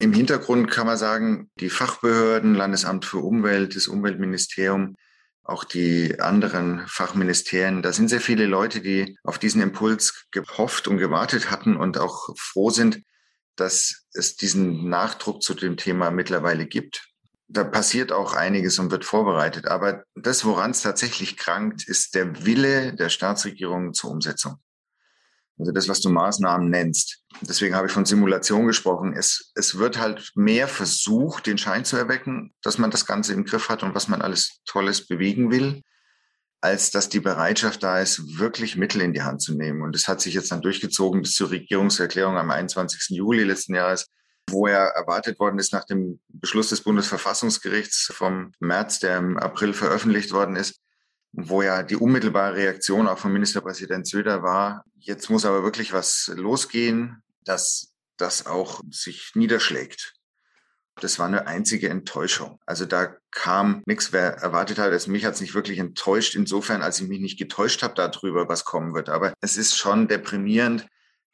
Im 0.00 0.12
Hintergrund 0.12 0.70
kann 0.70 0.86
man 0.86 0.96
sagen, 0.96 1.50
die 1.58 1.70
Fachbehörden, 1.70 2.54
Landesamt 2.54 3.04
für 3.04 3.18
Umwelt, 3.18 3.74
das 3.74 3.88
Umweltministerium, 3.88 4.94
auch 5.42 5.64
die 5.64 6.20
anderen 6.20 6.86
Fachministerien, 6.86 7.82
da 7.82 7.92
sind 7.92 8.08
sehr 8.08 8.20
viele 8.20 8.46
Leute, 8.46 8.80
die 8.80 9.18
auf 9.24 9.38
diesen 9.38 9.62
Impuls 9.62 10.26
gehofft 10.30 10.86
und 10.86 10.98
gewartet 10.98 11.50
hatten 11.50 11.76
und 11.76 11.98
auch 11.98 12.28
froh 12.36 12.70
sind, 12.70 13.02
dass 13.60 14.06
es 14.12 14.36
diesen 14.36 14.88
Nachdruck 14.88 15.42
zu 15.42 15.54
dem 15.54 15.76
Thema 15.76 16.10
mittlerweile 16.10 16.66
gibt. 16.66 17.08
Da 17.48 17.64
passiert 17.64 18.12
auch 18.12 18.34
einiges 18.34 18.78
und 18.78 18.90
wird 18.90 19.04
vorbereitet. 19.04 19.66
Aber 19.68 20.04
das, 20.14 20.44
woran 20.44 20.72
es 20.72 20.82
tatsächlich 20.82 21.36
krankt, 21.36 21.88
ist 21.88 22.14
der 22.14 22.44
Wille 22.44 22.94
der 22.94 23.08
Staatsregierung 23.08 23.94
zur 23.94 24.10
Umsetzung. 24.10 24.56
Also 25.58 25.72
das, 25.72 25.88
was 25.88 26.00
du 26.00 26.10
Maßnahmen 26.10 26.70
nennst. 26.70 27.24
Deswegen 27.40 27.74
habe 27.74 27.88
ich 27.88 27.92
von 27.92 28.04
Simulation 28.04 28.66
gesprochen. 28.66 29.14
Es, 29.16 29.50
es 29.54 29.78
wird 29.78 29.98
halt 29.98 30.30
mehr 30.34 30.68
versucht, 30.68 31.46
den 31.46 31.58
Schein 31.58 31.84
zu 31.84 31.96
erwecken, 31.96 32.54
dass 32.62 32.78
man 32.78 32.90
das 32.90 33.06
Ganze 33.06 33.32
im 33.32 33.44
Griff 33.44 33.68
hat 33.68 33.82
und 33.82 33.94
was 33.94 34.08
man 34.08 34.22
alles 34.22 34.60
Tolles 34.66 35.06
bewegen 35.06 35.50
will 35.50 35.82
als 36.60 36.90
dass 36.90 37.08
die 37.08 37.20
Bereitschaft 37.20 37.82
da 37.82 38.00
ist, 38.00 38.38
wirklich 38.38 38.76
Mittel 38.76 39.00
in 39.00 39.12
die 39.12 39.22
Hand 39.22 39.42
zu 39.42 39.54
nehmen. 39.54 39.82
Und 39.82 39.94
das 39.94 40.08
hat 40.08 40.20
sich 40.20 40.34
jetzt 40.34 40.50
dann 40.50 40.62
durchgezogen 40.62 41.22
bis 41.22 41.34
zur 41.34 41.50
Regierungserklärung 41.50 42.36
am 42.36 42.50
21. 42.50 43.16
Juli 43.16 43.44
letzten 43.44 43.74
Jahres, 43.74 44.06
wo 44.50 44.66
ja 44.66 44.84
erwartet 44.86 45.38
worden 45.38 45.58
ist 45.58 45.72
nach 45.72 45.84
dem 45.84 46.20
Beschluss 46.28 46.70
des 46.70 46.80
Bundesverfassungsgerichts 46.80 48.10
vom 48.12 48.52
März, 48.60 48.98
der 48.98 49.18
im 49.18 49.38
April 49.38 49.72
veröffentlicht 49.72 50.32
worden 50.32 50.56
ist, 50.56 50.80
wo 51.32 51.62
ja 51.62 51.82
die 51.82 51.96
unmittelbare 51.96 52.56
Reaktion 52.56 53.06
auch 53.06 53.18
von 53.18 53.32
Ministerpräsident 53.32 54.08
Söder 54.08 54.42
war, 54.42 54.84
jetzt 54.96 55.30
muss 55.30 55.44
aber 55.44 55.62
wirklich 55.62 55.92
was 55.92 56.32
losgehen, 56.34 57.22
dass 57.44 57.92
das 58.16 58.46
auch 58.46 58.82
sich 58.90 59.32
niederschlägt. 59.34 60.17
Das 61.00 61.18
war 61.18 61.26
eine 61.26 61.46
einzige 61.46 61.88
Enttäuschung. 61.88 62.58
Also 62.66 62.84
da 62.84 63.16
kam 63.30 63.82
nichts, 63.86 64.12
wer 64.12 64.34
erwartet 64.34 64.78
hat. 64.78 64.92
Also 64.92 65.10
mich 65.10 65.24
hat 65.24 65.34
es 65.34 65.40
nicht 65.40 65.54
wirklich 65.54 65.78
enttäuscht, 65.78 66.34
insofern, 66.34 66.82
als 66.82 67.00
ich 67.00 67.08
mich 67.08 67.20
nicht 67.20 67.38
getäuscht 67.38 67.82
habe 67.82 67.94
darüber, 67.94 68.48
was 68.48 68.64
kommen 68.64 68.94
wird. 68.94 69.08
Aber 69.08 69.32
es 69.40 69.56
ist 69.56 69.76
schon 69.76 70.08
deprimierend, 70.08 70.86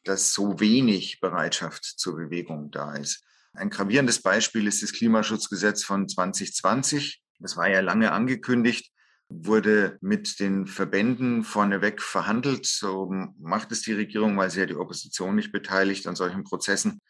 dass 0.04 0.34
so 0.34 0.60
wenig 0.60 1.20
Bereitschaft 1.20 1.84
zur 1.84 2.16
Bewegung 2.16 2.70
da 2.70 2.94
ist. 2.94 3.24
Ein 3.54 3.70
gravierendes 3.70 4.20
Beispiel 4.20 4.66
ist 4.66 4.82
das 4.82 4.92
Klimaschutzgesetz 4.92 5.84
von 5.84 6.08
2020. 6.08 7.22
Das 7.38 7.56
war 7.56 7.68
ja 7.68 7.80
lange 7.80 8.12
angekündigt, 8.12 8.92
wurde 9.28 9.96
mit 10.00 10.40
den 10.40 10.66
Verbänden 10.66 11.44
vorneweg 11.44 12.02
verhandelt. 12.02 12.66
So 12.66 13.12
macht 13.38 13.72
es 13.72 13.82
die 13.82 13.92
Regierung, 13.92 14.36
weil 14.36 14.50
sie 14.50 14.60
ja 14.60 14.66
die 14.66 14.76
Opposition 14.76 15.36
nicht 15.36 15.52
beteiligt 15.52 16.06
an 16.06 16.16
solchen 16.16 16.44
Prozessen 16.44 17.00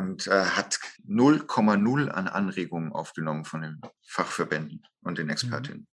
und 0.00 0.26
äh, 0.28 0.44
hat 0.44 0.80
0,0 1.06 2.08
an 2.08 2.26
Anregungen 2.26 2.92
aufgenommen 2.92 3.44
von 3.44 3.60
den 3.60 3.80
Fachverbänden 4.06 4.82
und 5.02 5.18
den. 5.18 5.28
Expertinnen. 5.28 5.82
Mhm. 5.82 5.86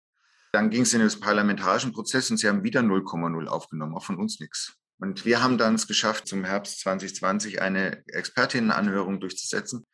Dann 0.53 0.69
ging 0.69 0.83
es 0.83 0.93
in 0.93 1.01
den 1.01 1.19
parlamentarischen 1.19 1.91
Prozess 1.91 2.31
und 2.31 2.37
sie 2.37 2.47
haben 2.47 2.63
wieder 2.63 2.79
0,0 2.79 3.47
aufgenommen, 3.47 3.95
auch 3.95 4.05
von 4.05 4.17
uns 4.17 4.39
nichts. 4.39 4.77
Und 4.97 5.25
wir 5.25 5.43
haben 5.43 5.57
dann 5.57 5.75
es 5.75 5.87
geschafft, 5.87 6.27
zum 6.27 6.45
Herbst 6.45 6.79
2020 6.79 7.61
eine 7.61 8.01
Expertinnenanhörung 8.07 9.19
durchzusetzen 9.19 9.85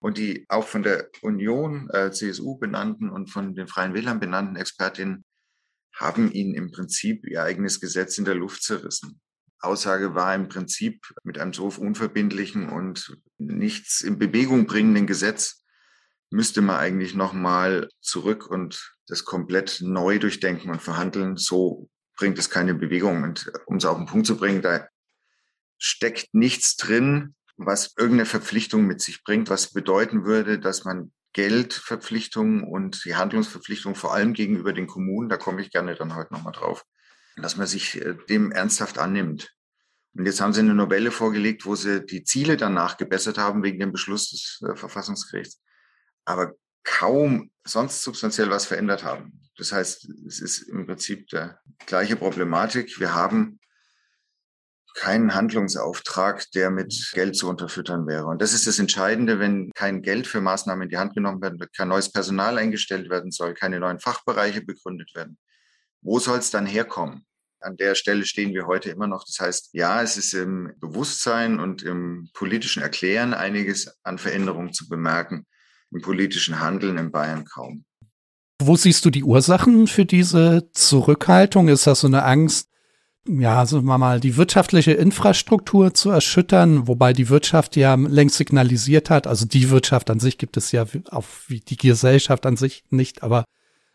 und 0.00 0.18
die 0.18 0.44
auch 0.48 0.66
von 0.66 0.82
der 0.82 1.08
Union, 1.22 1.88
äh, 1.90 2.10
CSU 2.10 2.58
benannten 2.58 3.08
und 3.08 3.30
von 3.30 3.54
den 3.54 3.68
Freien 3.68 3.94
Wählern 3.94 4.20
benannten 4.20 4.56
Expertinnen 4.56 5.24
haben 5.96 6.30
ihnen 6.30 6.54
im 6.54 6.70
Prinzip 6.70 7.26
ihr 7.26 7.42
eigenes 7.42 7.80
Gesetz 7.80 8.18
in 8.18 8.26
der 8.26 8.34
Luft 8.34 8.62
zerrissen. 8.62 9.20
Aussage 9.62 10.14
war 10.14 10.34
im 10.34 10.48
Prinzip 10.48 11.06
mit 11.22 11.38
einem 11.38 11.52
so 11.52 11.66
unverbindlichen 11.66 12.68
und 12.68 13.16
nichts 13.38 14.00
in 14.00 14.18
Bewegung 14.18 14.66
bringenden 14.66 15.06
Gesetz 15.06 15.62
müsste 16.30 16.62
man 16.62 16.76
eigentlich 16.76 17.14
nochmal 17.14 17.88
zurück 18.00 18.46
und 18.46 18.94
das 19.06 19.24
komplett 19.24 19.80
neu 19.82 20.18
durchdenken 20.18 20.70
und 20.70 20.80
verhandeln. 20.80 21.36
So 21.36 21.90
bringt 22.16 22.38
es 22.38 22.50
keine 22.50 22.74
Bewegung. 22.74 23.22
Und 23.22 23.52
um 23.66 23.76
es 23.76 23.84
auf 23.84 23.98
den 23.98 24.06
Punkt 24.06 24.26
zu 24.26 24.36
bringen, 24.36 24.62
da 24.62 24.88
steckt 25.78 26.32
nichts 26.32 26.76
drin, 26.76 27.34
was 27.56 27.94
irgendeine 27.96 28.26
Verpflichtung 28.26 28.86
mit 28.86 29.00
sich 29.00 29.22
bringt, 29.24 29.50
was 29.50 29.72
bedeuten 29.72 30.24
würde, 30.24 30.58
dass 30.58 30.84
man 30.84 31.12
Geldverpflichtungen 31.34 32.62
und 32.62 33.04
die 33.04 33.16
Handlungsverpflichtung 33.16 33.94
vor 33.94 34.14
allem 34.14 34.32
gegenüber 34.32 34.72
den 34.72 34.86
Kommunen, 34.86 35.28
da 35.28 35.36
komme 35.36 35.62
ich 35.62 35.70
gerne 35.70 35.94
dann 35.94 36.14
heute 36.14 36.32
nochmal 36.32 36.52
drauf, 36.52 36.84
dass 37.36 37.56
man 37.56 37.66
sich 37.66 38.00
äh, 38.00 38.16
dem 38.28 38.52
ernsthaft 38.52 38.98
annimmt. 38.98 39.54
Und 40.14 40.26
jetzt 40.26 40.40
haben 40.40 40.52
sie 40.52 40.60
eine 40.60 40.74
Novelle 40.74 41.10
vorgelegt, 41.10 41.64
wo 41.64 41.74
sie 41.74 42.04
die 42.04 42.22
Ziele 42.24 42.56
danach 42.56 42.98
gebessert 42.98 43.38
haben 43.38 43.62
wegen 43.62 43.80
dem 43.80 43.92
Beschluss 43.92 44.30
des 44.30 44.62
äh, 44.68 44.76
Verfassungsgerichts, 44.76 45.60
aber 46.24 46.52
kaum 46.84 47.50
sonst 47.64 48.02
substanziell 48.02 48.50
was 48.50 48.66
verändert 48.66 49.04
haben. 49.04 49.40
Das 49.56 49.72
heißt, 49.72 50.08
es 50.26 50.40
ist 50.40 50.62
im 50.62 50.86
Prinzip 50.86 51.28
der 51.28 51.60
gleiche 51.86 52.16
Problematik. 52.16 52.98
Wir 52.98 53.14
haben 53.14 53.60
keinen 54.94 55.34
Handlungsauftrag, 55.34 56.50
der 56.52 56.70
mit 56.70 57.10
Geld 57.12 57.36
zu 57.36 57.48
unterfüttern 57.48 58.06
wäre. 58.06 58.26
Und 58.26 58.42
das 58.42 58.52
ist 58.52 58.66
das 58.66 58.78
Entscheidende, 58.78 59.38
wenn 59.38 59.70
kein 59.74 60.02
Geld 60.02 60.26
für 60.26 60.40
Maßnahmen 60.40 60.84
in 60.84 60.88
die 60.90 60.98
Hand 60.98 61.14
genommen 61.14 61.40
werden, 61.40 61.58
kein 61.74 61.88
neues 61.88 62.12
Personal 62.12 62.58
eingestellt 62.58 63.08
werden 63.08 63.30
soll, 63.30 63.54
keine 63.54 63.80
neuen 63.80 64.00
Fachbereiche 64.00 64.62
begründet 64.62 65.14
werden. 65.14 65.38
Wo 66.02 66.18
soll 66.18 66.38
es 66.38 66.50
dann 66.50 66.66
herkommen? 66.66 67.24
An 67.60 67.76
der 67.76 67.94
Stelle 67.94 68.26
stehen 68.26 68.52
wir 68.52 68.66
heute 68.66 68.90
immer 68.90 69.06
noch. 69.06 69.24
Das 69.24 69.38
heißt, 69.38 69.70
ja, 69.72 70.02
es 70.02 70.16
ist 70.16 70.34
im 70.34 70.72
Bewusstsein 70.80 71.60
und 71.60 71.82
im 71.82 72.28
politischen 72.34 72.82
Erklären 72.82 73.34
einiges 73.34 73.96
an 74.02 74.18
Veränderungen 74.18 74.72
zu 74.72 74.88
bemerken, 74.88 75.46
im 75.92 76.02
politischen 76.02 76.58
Handeln 76.58 76.98
in 76.98 77.12
Bayern 77.12 77.44
kaum. 77.44 77.84
Wo 78.60 78.76
siehst 78.76 79.04
du 79.04 79.10
die 79.10 79.22
Ursachen 79.22 79.86
für 79.86 80.04
diese 80.04 80.68
Zurückhaltung? 80.72 81.68
Ist 81.68 81.86
das 81.86 82.00
so 82.00 82.08
eine 82.08 82.24
Angst, 82.24 82.68
ja, 83.26 83.64
sagen 83.64 83.86
wir 83.86 83.98
mal, 83.98 84.18
die 84.18 84.36
wirtschaftliche 84.36 84.92
Infrastruktur 84.92 85.94
zu 85.94 86.10
erschüttern, 86.10 86.88
wobei 86.88 87.12
die 87.12 87.28
Wirtschaft 87.28 87.76
ja 87.76 87.94
längst 87.94 88.36
signalisiert 88.36 89.10
hat, 89.10 89.28
also 89.28 89.46
die 89.46 89.70
Wirtschaft 89.70 90.10
an 90.10 90.18
sich 90.18 90.38
gibt 90.38 90.56
es 90.56 90.72
ja 90.72 90.84
auch 91.10 91.26
wie 91.46 91.60
die 91.60 91.76
Gesellschaft 91.76 92.44
an 92.46 92.56
sich 92.56 92.84
nicht, 92.90 93.22
aber 93.22 93.44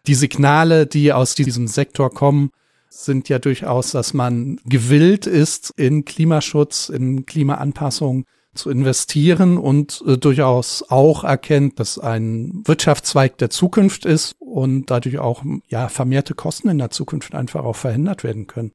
die 0.08 0.16
Signale, 0.16 0.88
die 0.88 1.14
aus 1.14 1.36
diesem 1.36 1.68
Sektor 1.68 2.10
kommen, 2.12 2.52
sind 2.90 3.30
ja 3.30 3.40
durchaus, 3.40 3.92
dass 3.92 4.14
man 4.14 4.60
gewillt 4.66 5.28
ist, 5.28 5.74
in 5.76 6.06
Klimaschutz, 6.06 6.90
in 6.90 7.26
Klimaanpassung 7.26 8.26
zu 8.56 8.70
investieren 8.70 9.58
und 9.58 10.04
äh, 10.08 10.18
durchaus 10.18 10.84
auch 10.90 11.24
erkennt, 11.24 11.80
dass 11.80 12.00
ein 12.00 12.64
Wirtschaftszweig 12.66 13.38
der 13.38 13.50
Zukunft 13.50 14.06
ist 14.06 14.36
und 14.40 14.90
dadurch 14.90 15.20
auch 15.20 15.44
ja 15.68 15.90
vermehrte 15.90 16.34
Kosten 16.34 16.70
in 16.70 16.80
der 16.80 16.90
Zukunft 16.90 17.36
einfach 17.36 17.64
auch 17.64 17.76
verhindert 17.76 18.24
werden 18.24 18.48
können. 18.48 18.72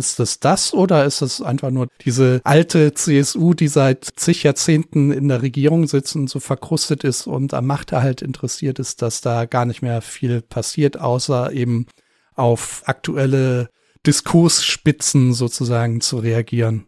Ist 0.00 0.18
es 0.18 0.40
das 0.40 0.72
oder 0.72 1.04
ist 1.04 1.20
es 1.20 1.42
einfach 1.42 1.70
nur 1.70 1.88
diese 2.06 2.40
alte 2.44 2.94
CSU, 2.94 3.52
die 3.52 3.68
seit 3.68 4.08
zig 4.16 4.44
Jahrzehnten 4.44 5.12
in 5.12 5.28
der 5.28 5.42
Regierung 5.42 5.86
sitzt 5.86 6.16
und 6.16 6.30
so 6.30 6.40
verkrustet 6.40 7.04
ist 7.04 7.26
und 7.26 7.52
am 7.52 7.66
Machterhalt 7.66 8.22
interessiert 8.22 8.78
ist, 8.78 9.02
dass 9.02 9.20
da 9.20 9.44
gar 9.44 9.66
nicht 9.66 9.82
mehr 9.82 10.00
viel 10.00 10.40
passiert, 10.40 10.98
außer 10.98 11.52
eben 11.52 11.86
auf 12.34 12.82
aktuelle 12.86 13.68
Diskursspitzen 14.06 15.34
sozusagen 15.34 16.00
zu 16.00 16.16
reagieren? 16.16 16.86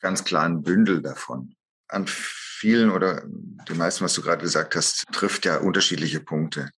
Ganz 0.00 0.24
klar 0.24 0.44
ein 0.44 0.62
Bündel 0.62 1.02
davon. 1.02 1.54
An 1.88 2.06
vielen 2.08 2.88
oder 2.88 3.24
die 3.68 3.74
meisten, 3.74 4.06
was 4.06 4.14
du 4.14 4.22
gerade 4.22 4.42
gesagt 4.42 4.74
hast, 4.74 5.04
trifft 5.12 5.44
ja 5.44 5.58
unterschiedliche 5.58 6.20
Punkte. 6.20 6.70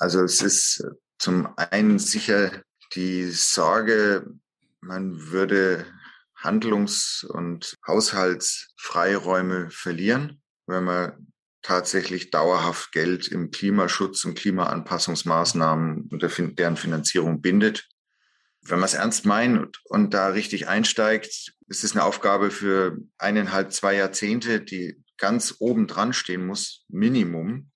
Also 0.00 0.24
es 0.24 0.42
ist 0.42 0.84
zum 1.16 1.48
einen 1.56 2.00
sicher 2.00 2.50
die 2.94 3.30
Sorge, 3.30 4.26
man 4.80 5.30
würde 5.30 5.86
Handlungs- 6.36 7.24
und 7.24 7.76
Haushaltsfreiräume 7.86 9.70
verlieren, 9.70 10.42
wenn 10.66 10.84
man 10.84 11.26
tatsächlich 11.62 12.30
dauerhaft 12.30 12.92
Geld 12.92 13.28
im 13.28 13.50
Klimaschutz 13.50 14.24
und 14.24 14.34
Klimaanpassungsmaßnahmen 14.34 16.08
und 16.10 16.58
deren 16.58 16.76
Finanzierung 16.76 17.42
bindet. 17.42 17.86
Wenn 18.62 18.78
man 18.78 18.86
es 18.86 18.94
ernst 18.94 19.26
meint 19.26 19.78
und 19.84 20.14
da 20.14 20.28
richtig 20.28 20.68
einsteigt, 20.68 21.54
ist 21.68 21.84
es 21.84 21.92
eine 21.92 22.04
Aufgabe 22.04 22.50
für 22.50 22.98
eineinhalb, 23.18 23.72
zwei 23.72 23.94
Jahrzehnte, 23.96 24.60
die 24.60 25.02
ganz 25.18 25.56
oben 25.58 25.86
dran 25.86 26.12
stehen 26.12 26.46
muss, 26.46 26.84
Minimum. 26.88 27.69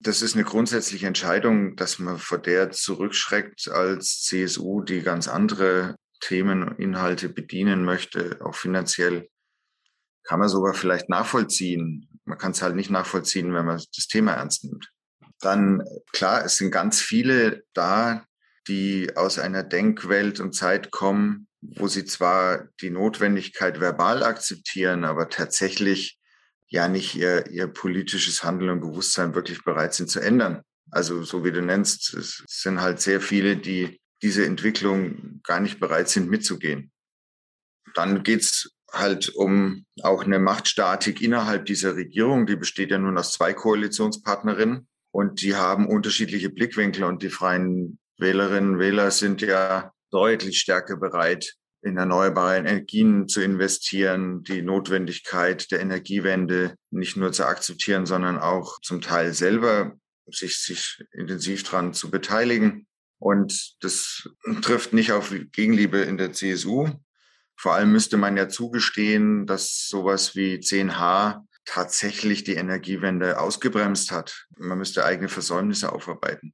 Das 0.00 0.22
ist 0.22 0.34
eine 0.34 0.44
grundsätzliche 0.44 1.06
Entscheidung, 1.06 1.76
dass 1.76 1.98
man 1.98 2.18
vor 2.18 2.38
der 2.38 2.70
zurückschreckt 2.70 3.68
als 3.68 4.22
CSU, 4.22 4.82
die 4.82 5.02
ganz 5.02 5.26
andere 5.26 5.96
Themen, 6.20 6.76
Inhalte 6.78 7.28
bedienen 7.28 7.84
möchte, 7.84 8.38
auch 8.44 8.54
finanziell. 8.54 9.28
Kann 10.24 10.40
man 10.40 10.48
sogar 10.48 10.74
vielleicht 10.74 11.08
nachvollziehen. 11.08 12.08
Man 12.24 12.38
kann 12.38 12.52
es 12.52 12.62
halt 12.62 12.74
nicht 12.74 12.90
nachvollziehen, 12.90 13.54
wenn 13.54 13.64
man 13.64 13.76
das 13.94 14.06
Thema 14.08 14.32
ernst 14.32 14.64
nimmt. 14.64 14.90
Dann, 15.40 15.82
klar, 16.12 16.44
es 16.44 16.56
sind 16.56 16.70
ganz 16.70 17.00
viele 17.00 17.64
da, 17.72 18.24
die 18.68 19.16
aus 19.16 19.38
einer 19.38 19.62
Denkwelt 19.62 20.40
und 20.40 20.54
Zeit 20.54 20.90
kommen, 20.90 21.46
wo 21.60 21.88
sie 21.88 22.04
zwar 22.04 22.68
die 22.80 22.90
Notwendigkeit 22.90 23.80
verbal 23.80 24.22
akzeptieren, 24.22 25.04
aber 25.04 25.28
tatsächlich 25.28 26.18
ja 26.68 26.88
nicht 26.88 27.14
ihr, 27.14 27.50
ihr 27.50 27.66
politisches 27.66 28.42
Handeln 28.42 28.70
und 28.70 28.80
Bewusstsein 28.80 29.34
wirklich 29.34 29.64
bereit 29.64 29.94
sind 29.94 30.10
zu 30.10 30.20
ändern. 30.20 30.62
Also 30.90 31.22
so 31.22 31.44
wie 31.44 31.52
du 31.52 31.62
nennst, 31.62 32.14
es 32.14 32.44
sind 32.48 32.80
halt 32.80 33.00
sehr 33.00 33.20
viele, 33.20 33.56
die 33.56 34.00
diese 34.22 34.46
Entwicklung 34.46 35.40
gar 35.42 35.60
nicht 35.60 35.78
bereit 35.78 36.08
sind 36.08 36.30
mitzugehen. 36.30 36.90
Dann 37.94 38.22
geht's 38.22 38.70
halt 38.92 39.28
um 39.34 39.84
auch 40.02 40.24
eine 40.24 40.38
Machtstatik 40.38 41.20
innerhalb 41.20 41.66
dieser 41.66 41.96
Regierung. 41.96 42.46
Die 42.46 42.56
besteht 42.56 42.90
ja 42.90 42.98
nun 42.98 43.18
aus 43.18 43.32
zwei 43.32 43.52
Koalitionspartnerinnen 43.52 44.88
und 45.10 45.42
die 45.42 45.54
haben 45.54 45.86
unterschiedliche 45.86 46.50
Blickwinkel 46.50 47.04
und 47.04 47.22
die 47.22 47.30
freien 47.30 47.98
Wählerinnen 48.18 48.74
und 48.74 48.78
Wähler 48.78 49.10
sind 49.10 49.42
ja 49.42 49.92
deutlich 50.10 50.60
stärker 50.60 50.96
bereit, 50.96 51.54
in 51.86 51.96
erneuerbare 51.96 52.56
Energien 52.56 53.28
zu 53.28 53.40
investieren, 53.40 54.42
die 54.42 54.60
Notwendigkeit 54.60 55.70
der 55.70 55.80
Energiewende 55.80 56.74
nicht 56.90 57.16
nur 57.16 57.32
zu 57.32 57.46
akzeptieren, 57.46 58.06
sondern 58.06 58.38
auch 58.38 58.80
zum 58.80 59.00
Teil 59.00 59.32
selber 59.32 59.96
sich, 60.26 60.58
sich 60.58 61.04
intensiv 61.12 61.62
dran 61.62 61.94
zu 61.94 62.10
beteiligen. 62.10 62.88
Und 63.18 63.76
das 63.80 64.28
trifft 64.62 64.94
nicht 64.94 65.12
auf 65.12 65.32
Gegenliebe 65.52 65.98
in 65.98 66.18
der 66.18 66.32
CSU. 66.32 66.88
Vor 67.56 67.74
allem 67.74 67.92
müsste 67.92 68.16
man 68.16 68.36
ja 68.36 68.48
zugestehen, 68.48 69.46
dass 69.46 69.86
sowas 69.88 70.34
wie 70.34 70.56
10H 70.56 71.40
tatsächlich 71.64 72.42
die 72.42 72.54
Energiewende 72.54 73.38
ausgebremst 73.38 74.10
hat. 74.10 74.46
Man 74.58 74.78
müsste 74.78 75.04
eigene 75.04 75.28
Versäumnisse 75.28 75.92
aufarbeiten 75.92 76.52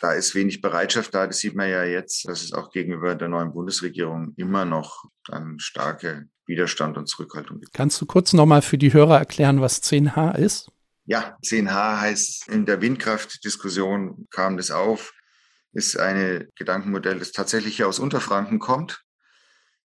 da 0.00 0.12
ist 0.12 0.34
wenig 0.34 0.60
Bereitschaft 0.60 1.14
da. 1.14 1.26
Das 1.26 1.38
sieht 1.38 1.54
man 1.54 1.68
ja 1.68 1.84
jetzt, 1.84 2.28
dass 2.28 2.42
es 2.42 2.52
auch 2.52 2.70
gegenüber 2.70 3.14
der 3.14 3.28
neuen 3.28 3.52
Bundesregierung 3.52 4.34
immer 4.36 4.64
noch 4.64 5.04
dann 5.26 5.58
starke 5.58 6.28
Widerstand 6.46 6.96
und 6.96 7.08
Zurückhaltung 7.08 7.60
gibt. 7.60 7.72
Kannst 7.72 8.00
du 8.00 8.06
kurz 8.06 8.32
nochmal 8.32 8.62
für 8.62 8.78
die 8.78 8.92
Hörer 8.92 9.18
erklären, 9.18 9.60
was 9.60 9.82
10H 9.82 10.36
ist? 10.36 10.70
Ja, 11.04 11.36
10H 11.44 12.00
heißt, 12.00 12.48
in 12.48 12.66
der 12.66 12.80
Windkraftdiskussion 12.80 14.26
kam 14.30 14.56
das 14.56 14.70
auf, 14.70 15.12
ist 15.72 15.98
ein 15.98 16.48
Gedankenmodell, 16.56 17.18
das 17.18 17.32
tatsächlich 17.32 17.76
hier 17.76 17.88
aus 17.88 17.98
Unterfranken 17.98 18.58
kommt. 18.58 19.02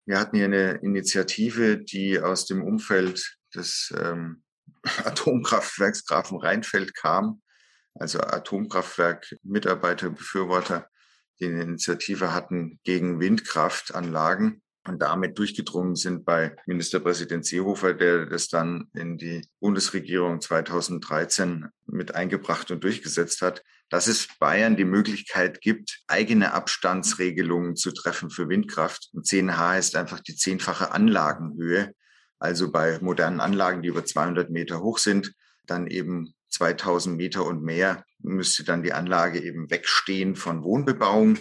Wir 0.04 0.18
hatten 0.18 0.36
hier 0.36 0.46
eine 0.46 0.72
Initiative, 0.82 1.78
die 1.78 2.20
aus 2.20 2.46
dem 2.46 2.62
Umfeld 2.62 3.36
des 3.54 3.92
ähm, 3.98 4.42
Atomkraftwerks 5.04 6.04
Grafen 6.04 6.38
Rheinfeld 6.38 6.94
kam 6.94 7.40
also 7.98 8.20
Atomkraftwerk, 8.20 9.36
Mitarbeiter, 9.42 10.10
Befürworter, 10.10 10.88
die 11.40 11.46
eine 11.46 11.62
Initiative 11.62 12.32
hatten 12.32 12.80
gegen 12.84 13.20
Windkraftanlagen 13.20 14.62
und 14.86 15.00
damit 15.00 15.38
durchgedrungen 15.38 15.96
sind 15.96 16.24
bei 16.24 16.56
Ministerpräsident 16.66 17.44
Seehofer, 17.44 17.94
der 17.94 18.26
das 18.26 18.48
dann 18.48 18.88
in 18.94 19.18
die 19.18 19.46
Bundesregierung 19.60 20.40
2013 20.40 21.66
mit 21.86 22.14
eingebracht 22.14 22.70
und 22.70 22.84
durchgesetzt 22.84 23.42
hat, 23.42 23.62
dass 23.88 24.06
es 24.06 24.28
Bayern 24.38 24.76
die 24.76 24.84
Möglichkeit 24.84 25.60
gibt, 25.60 26.02
eigene 26.06 26.52
Abstandsregelungen 26.52 27.76
zu 27.76 27.92
treffen 27.92 28.30
für 28.30 28.48
Windkraft. 28.48 29.10
Und 29.12 29.26
10H 29.26 29.78
ist 29.78 29.96
einfach 29.96 30.20
die 30.20 30.36
zehnfache 30.36 30.92
Anlagenhöhe. 30.92 31.92
Also 32.38 32.70
bei 32.70 32.98
modernen 33.00 33.40
Anlagen, 33.40 33.82
die 33.82 33.88
über 33.88 34.04
200 34.04 34.50
Meter 34.50 34.80
hoch 34.80 34.98
sind, 34.98 35.32
dann 35.66 35.86
eben 35.86 36.34
2000 36.56 37.16
Meter 37.16 37.44
und 37.44 37.62
mehr 37.62 38.04
müsste 38.18 38.64
dann 38.64 38.82
die 38.82 38.92
Anlage 38.92 39.42
eben 39.42 39.70
wegstehen 39.70 40.36
von 40.36 40.64
Wohnbebauung. 40.64 41.38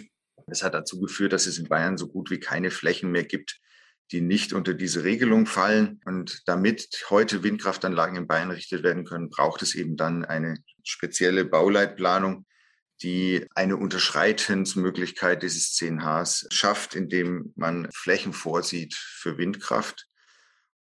Das 0.48 0.64
hat 0.64 0.74
dazu 0.74 1.00
geführt, 1.00 1.34
dass 1.34 1.48
es 1.48 1.58
in 1.58 1.68
Bayern 1.68 1.98
so 1.98 2.08
gut 2.08 2.30
wie 2.30 2.40
keine 2.40 2.70
Flächen 2.70 3.12
mehr 3.12 3.24
gibt, 3.24 3.60
die 4.12 4.22
nicht 4.22 4.54
unter 4.54 4.74
diese 4.74 5.04
Regelung 5.04 5.46
fallen. 5.46 6.00
Und 6.06 6.44
damit 6.46 7.06
heute 7.10 7.44
Windkraftanlagen 7.44 8.18
in 8.18 8.28
Bayern 8.28 8.52
errichtet 8.52 8.84
werden 8.84 9.06
können, 9.06 9.30
braucht 9.30 9.62
es 9.62 9.74
eben 9.74 9.96
dann 9.96 10.26
eine 10.26 10.58
spezielle 10.84 11.46
Bauleitplanung, 11.46 12.46
die 13.02 13.46
eine 13.56 13.78
Unterschreitensmöglichkeit 13.78 15.44
dieses 15.44 15.76
10Hs 15.76 16.54
schafft, 16.54 16.96
indem 16.96 17.54
man 17.56 17.90
Flächen 17.94 18.34
vorsieht 18.34 18.94
für 18.94 19.38
Windkraft. 19.38 20.08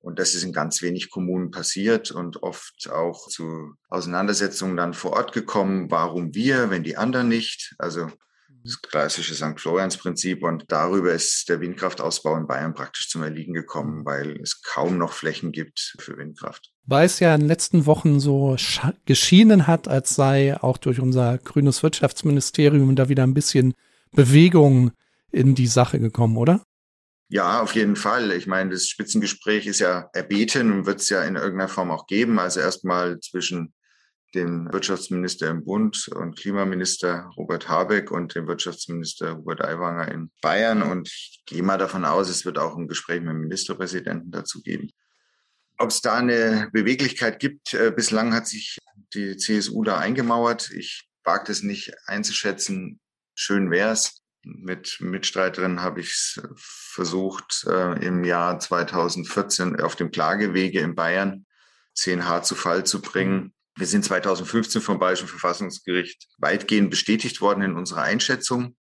Und 0.04 0.18
das 0.18 0.34
ist 0.34 0.42
in 0.42 0.52
ganz 0.52 0.82
wenig 0.82 1.10
Kommunen 1.10 1.50
passiert 1.50 2.10
und 2.10 2.42
oft 2.42 2.90
auch 2.90 3.26
zu 3.28 3.72
Auseinandersetzungen 3.88 4.76
dann 4.76 4.92
vor 4.92 5.14
Ort 5.14 5.32
gekommen. 5.32 5.90
Warum 5.90 6.34
wir, 6.34 6.68
wenn 6.68 6.82
die 6.82 6.98
anderen 6.98 7.28
nicht? 7.28 7.74
Also 7.78 8.10
das 8.64 8.82
klassische 8.82 9.34
St. 9.34 9.58
Florians-Prinzip. 9.58 10.42
Und 10.42 10.64
darüber 10.68 11.12
ist 11.12 11.48
der 11.48 11.60
Windkraftausbau 11.60 12.36
in 12.36 12.46
Bayern 12.46 12.74
praktisch 12.74 13.08
zum 13.08 13.22
Erliegen 13.22 13.54
gekommen, 13.54 14.04
weil 14.04 14.40
es 14.42 14.60
kaum 14.62 14.98
noch 14.98 15.12
Flächen 15.12 15.52
gibt 15.52 15.96
für 15.98 16.18
Windkraft. 16.18 16.70
Weil 16.84 17.06
es 17.06 17.18
ja 17.20 17.34
in 17.34 17.42
den 17.42 17.48
letzten 17.48 17.86
Wochen 17.86 18.20
so 18.20 18.56
geschienen 19.06 19.66
hat, 19.66 19.88
als 19.88 20.14
sei 20.14 20.60
auch 20.62 20.76
durch 20.76 21.00
unser 21.00 21.38
grünes 21.38 21.82
Wirtschaftsministerium 21.82 22.94
da 22.94 23.08
wieder 23.08 23.22
ein 23.22 23.34
bisschen 23.34 23.72
Bewegung 24.12 24.92
in 25.30 25.54
die 25.54 25.66
Sache 25.66 25.98
gekommen, 25.98 26.36
oder? 26.36 26.62
Ja, 27.34 27.60
auf 27.60 27.74
jeden 27.74 27.96
Fall. 27.96 28.30
Ich 28.30 28.46
meine, 28.46 28.70
das 28.70 28.86
Spitzengespräch 28.86 29.66
ist 29.66 29.80
ja 29.80 30.08
erbeten 30.12 30.70
und 30.70 30.86
wird 30.86 31.00
es 31.00 31.08
ja 31.08 31.24
in 31.24 31.34
irgendeiner 31.34 31.68
Form 31.68 31.90
auch 31.90 32.06
geben. 32.06 32.38
Also 32.38 32.60
erstmal 32.60 33.18
zwischen 33.18 33.74
dem 34.36 34.72
Wirtschaftsminister 34.72 35.50
im 35.50 35.64
Bund 35.64 36.06
und 36.14 36.38
Klimaminister 36.38 37.28
Robert 37.36 37.68
Habeck 37.68 38.12
und 38.12 38.36
dem 38.36 38.46
Wirtschaftsminister 38.46 39.36
Hubert 39.36 39.62
Aiwanger 39.62 40.12
in 40.12 40.30
Bayern. 40.42 40.82
Und 40.82 41.08
ich 41.08 41.42
gehe 41.44 41.64
mal 41.64 41.76
davon 41.76 42.04
aus, 42.04 42.28
es 42.28 42.44
wird 42.44 42.56
auch 42.56 42.76
ein 42.76 42.86
Gespräch 42.86 43.20
mit 43.20 43.30
dem 43.30 43.40
Ministerpräsidenten 43.40 44.30
dazu 44.30 44.62
geben. 44.62 44.90
Ob 45.78 45.88
es 45.88 46.02
da 46.02 46.14
eine 46.14 46.70
Beweglichkeit 46.72 47.40
gibt, 47.40 47.74
äh, 47.74 47.90
bislang 47.90 48.32
hat 48.32 48.46
sich 48.46 48.78
die 49.12 49.36
CSU 49.36 49.82
da 49.82 49.98
eingemauert. 49.98 50.70
Ich 50.70 51.08
wage 51.24 51.46
das 51.48 51.64
nicht 51.64 51.94
einzuschätzen. 52.06 53.00
Schön 53.34 53.72
wäre 53.72 53.90
es. 53.90 54.23
Mit 54.44 54.98
Mitstreiterin 55.00 55.80
habe 55.82 56.00
ich 56.00 56.38
versucht, 56.56 57.64
äh, 57.66 58.06
im 58.06 58.24
Jahr 58.24 58.58
2014 58.58 59.80
auf 59.80 59.96
dem 59.96 60.10
Klagewege 60.10 60.80
in 60.80 60.94
Bayern 60.94 61.46
10H 61.96 62.42
zu 62.42 62.54
Fall 62.54 62.84
zu 62.84 63.00
bringen. 63.00 63.54
Wir 63.76 63.86
sind 63.86 64.04
2015 64.04 64.82
vom 64.82 64.98
Bayerischen 64.98 65.28
Verfassungsgericht 65.28 66.28
weitgehend 66.38 66.90
bestätigt 66.90 67.40
worden 67.40 67.62
in 67.62 67.74
unserer 67.74 68.02
Einschätzung, 68.02 68.76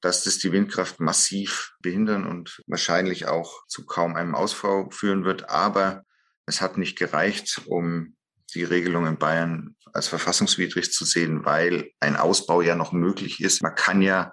dass 0.00 0.24
das 0.24 0.38
die 0.38 0.52
Windkraft 0.52 1.00
massiv 1.00 1.72
behindern 1.80 2.26
und 2.26 2.62
wahrscheinlich 2.66 3.26
auch 3.26 3.66
zu 3.66 3.84
kaum 3.84 4.14
einem 4.14 4.34
Ausbau 4.34 4.88
führen 4.90 5.24
wird. 5.24 5.50
Aber 5.50 6.04
es 6.46 6.60
hat 6.60 6.78
nicht 6.78 6.96
gereicht, 6.96 7.62
um 7.66 8.16
die 8.54 8.64
Regelung 8.64 9.06
in 9.06 9.18
Bayern 9.18 9.76
als 9.92 10.08
verfassungswidrig 10.08 10.92
zu 10.92 11.04
sehen, 11.04 11.44
weil 11.44 11.90
ein 12.00 12.16
Ausbau 12.16 12.62
ja 12.62 12.74
noch 12.74 12.92
möglich 12.92 13.40
ist. 13.42 13.62
Man 13.62 13.74
kann 13.74 14.02
ja 14.02 14.32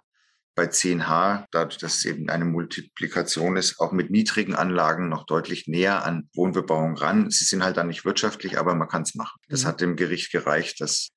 bei 0.59 0.65
10H, 0.65 1.45
dadurch, 1.51 1.77
dass 1.77 1.99
es 1.99 2.05
eben 2.05 2.27
eine 2.27 2.43
Multiplikation 2.43 3.55
ist, 3.55 3.79
auch 3.79 3.93
mit 3.93 4.11
niedrigen 4.11 4.55
Anlagen 4.55 5.07
noch 5.07 5.25
deutlich 5.25 5.67
näher 5.67 6.03
an 6.03 6.27
Wohnbebauung 6.33 6.97
ran. 6.97 7.31
Sie 7.31 7.45
sind 7.45 7.63
halt 7.63 7.77
dann 7.77 7.87
nicht 7.87 8.03
wirtschaftlich, 8.03 8.59
aber 8.59 8.75
man 8.75 8.89
kann 8.89 9.03
es 9.03 9.15
machen. 9.15 9.39
Das 9.47 9.63
mhm. 9.63 9.67
hat 9.67 9.79
dem 9.79 9.95
Gericht 9.95 10.33
gereicht, 10.33 10.81
dass 10.81 11.11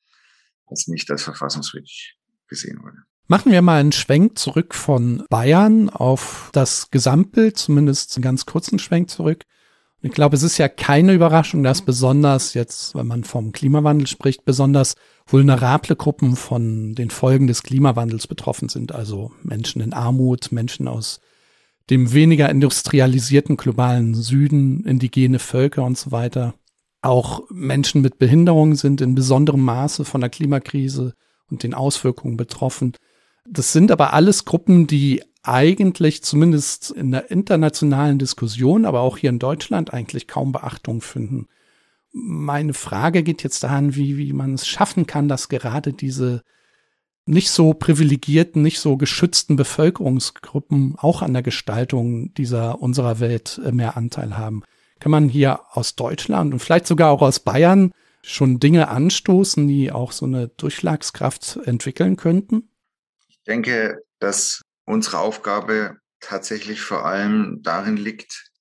das 0.71 0.87
nicht 0.87 1.11
als 1.11 1.25
verfassungswidrig 1.25 2.17
gesehen 2.47 2.81
wurde. 2.85 2.99
Machen 3.27 3.51
wir 3.51 3.63
mal 3.63 3.81
einen 3.81 3.91
Schwenk 3.91 4.39
zurück 4.39 4.77
von 4.77 5.25
Bayern 5.29 5.91
auf 5.91 6.51
das 6.53 6.93
Gesamtbild, 6.93 7.59
zumindest 7.59 8.17
einen 8.17 8.23
ganz 8.23 8.47
kurzen 8.47 8.79
Schwenk 8.79 9.11
zurück. 9.11 9.43
Ich 10.05 10.11
glaube, 10.11 10.35
es 10.35 10.43
ist 10.43 10.59
ja 10.59 10.69
keine 10.69 11.13
Überraschung, 11.13 11.63
dass 11.63 11.83
besonders 11.83 12.55
jetzt, 12.55 12.97
wenn 12.97 13.07
man 13.07 13.23
vom 13.23 13.53
Klimawandel 13.53 14.09
spricht, 14.09 14.45
besonders 14.45 14.95
vulnerable 15.27 15.95
Gruppen 15.95 16.35
von 16.35 16.97
den 16.97 17.11
Folgen 17.11 17.47
des 17.47 17.63
Klimawandels 17.63 18.27
betroffen 18.27 18.69
sind. 18.69 18.93
Also 18.93 19.31
Menschen 19.45 19.81
in 19.81 19.93
Armut, 19.93 20.51
Menschen 20.51 20.89
aus 20.89 21.21
dem 21.89 22.13
weniger 22.13 22.49
industrialisierten 22.51 23.57
globalen 23.57 24.15
Süden, 24.15 24.85
indigene 24.85 25.39
Völker 25.39 25.85
und 25.85 25.97
so 25.97 26.11
weiter. 26.11 26.55
Auch 27.01 27.43
Menschen 27.51 28.01
mit 28.03 28.19
Behinderungen 28.19 28.75
sind 28.75 29.01
in 29.01 29.15
besonderem 29.15 29.63
Maße 29.63 30.05
von 30.05 30.21
der 30.21 30.31
Klimakrise 30.31 31.15
und 31.49 31.63
den 31.63 31.75
Auswirkungen 31.75 32.37
betroffen. 32.37 32.95
Das 33.49 33.73
sind 33.73 33.93
aber 33.93 34.13
alles 34.13 34.45
Gruppen, 34.45 34.89
die 34.89 35.23
eigentlich 35.43 36.23
zumindest 36.23 36.91
in 36.91 37.11
der 37.11 37.31
internationalen 37.31 38.19
Diskussion, 38.19 38.85
aber 38.85 39.01
auch 39.01 39.19
hier 39.19 39.31
in 39.31 39.39
Deutschland 39.39 39.93
eigentlich 39.93 40.29
kaum 40.29 40.53
Beachtung 40.53 41.01
finden. 41.01 41.49
Meine 42.13 42.75
Frage 42.75 43.23
geht 43.23 43.43
jetzt 43.43 43.63
daran, 43.63 43.97
wie, 43.97 44.19
wie 44.19 44.33
man 44.33 44.55
es 44.55 44.67
schaffen 44.67 45.07
kann, 45.07 45.29
dass 45.29 45.49
gerade 45.49 45.93
diese 45.93 46.43
nicht 47.25 47.51
so 47.51 47.73
privilegierten, 47.73 48.63
nicht 48.63 48.81
so 48.81 48.97
geschützten 48.97 49.57
Bevölkerungsgruppen 49.57 50.97
auch 50.99 51.23
an 51.23 51.33
der 51.33 51.43
Gestaltung 51.43 52.35
dieser 52.35 52.83
unserer 52.83 53.21
Welt 53.21 53.61
äh, 53.65 53.73
mehr 53.73 53.97
Anteil 53.97 54.37
haben. 54.37 54.63
Kann 54.99 55.13
man 55.13 55.29
hier 55.29 55.61
aus 55.71 55.95
Deutschland 55.95 56.53
und 56.53 56.61
vielleicht 56.61 56.87
sogar 56.87 57.11
auch 57.11 57.23
aus 57.23 57.41
Bayern 57.41 57.93
schon 58.23 58.61
Dinge 58.61 58.89
anstoßen, 58.89 59.67
die 59.67 59.91
auch 59.91 60.13
so 60.13 60.27
eine 60.27 60.49
Durchschlagskraft 60.49 61.59
entwickeln 61.65 62.17
könnten? 62.17 62.69
Ich 63.29 63.41
denke, 63.45 64.03
dass 64.21 64.63
unsere 64.85 65.19
Aufgabe 65.19 65.99
tatsächlich 66.21 66.81
vor 66.81 67.05
allem 67.05 67.63
darin 67.63 67.97
liegt, 67.97 68.53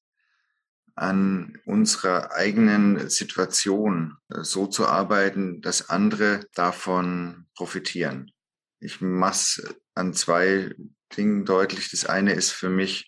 an 0.96 1.58
unserer 1.66 2.32
eigenen 2.34 3.10
Situation 3.10 4.18
äh, 4.30 4.44
so 4.44 4.68
zu 4.68 4.88
arbeiten, 4.88 5.62
dass 5.62 5.90
andere 5.90 6.42
davon 6.54 7.48
profitieren. 7.56 8.32
Ich 8.80 9.00
mache 9.02 9.76
an 9.96 10.14
zwei 10.14 10.76
Dingen 11.16 11.46
deutlich. 11.46 11.90
Das 11.92 12.06
eine 12.06 12.34
ist 12.34 12.52
für 12.52 12.70
mich, 12.70 13.08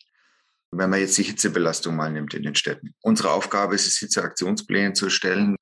wenn 0.71 0.89
man 0.89 0.99
jetzt 0.99 1.17
die 1.17 1.23
Hitzebelastung 1.23 1.95
mal 1.95 2.11
nimmt 2.11 2.33
in 2.33 2.43
den 2.43 2.55
Städten. 2.55 2.95
Unsere 3.01 3.31
Aufgabe 3.31 3.75
ist 3.75 3.87
es, 3.87 3.97
Hitzeaktionspläne 3.97 4.93
zu 4.93 5.09
stellen, 5.09 5.55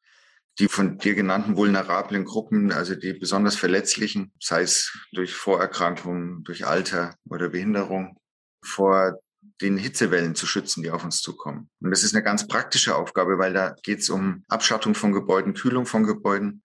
die 0.59 0.67
von 0.67 0.97
dir 0.97 1.15
genannten 1.15 1.55
vulnerablen 1.55 2.25
Gruppen, 2.25 2.71
also 2.71 2.95
die 2.95 3.13
besonders 3.13 3.55
verletzlichen, 3.55 4.31
sei 4.39 4.61
es 4.61 4.97
durch 5.13 5.33
Vorerkrankungen, 5.33 6.43
durch 6.43 6.65
Alter 6.65 7.15
oder 7.29 7.49
Behinderung, 7.49 8.17
vor 8.63 9.19
den 9.61 9.77
Hitzewellen 9.77 10.35
zu 10.35 10.45
schützen, 10.45 10.83
die 10.83 10.91
auf 10.91 11.03
uns 11.03 11.21
zukommen. 11.21 11.69
Und 11.79 11.91
das 11.91 12.03
ist 12.03 12.13
eine 12.13 12.23
ganz 12.23 12.47
praktische 12.47 12.95
Aufgabe, 12.95 13.37
weil 13.37 13.53
da 13.53 13.75
geht 13.83 13.99
es 13.99 14.09
um 14.09 14.43
Abschattung 14.49 14.95
von 14.95 15.13
Gebäuden, 15.13 15.53
Kühlung 15.53 15.85
von 15.85 16.03
Gebäuden, 16.03 16.63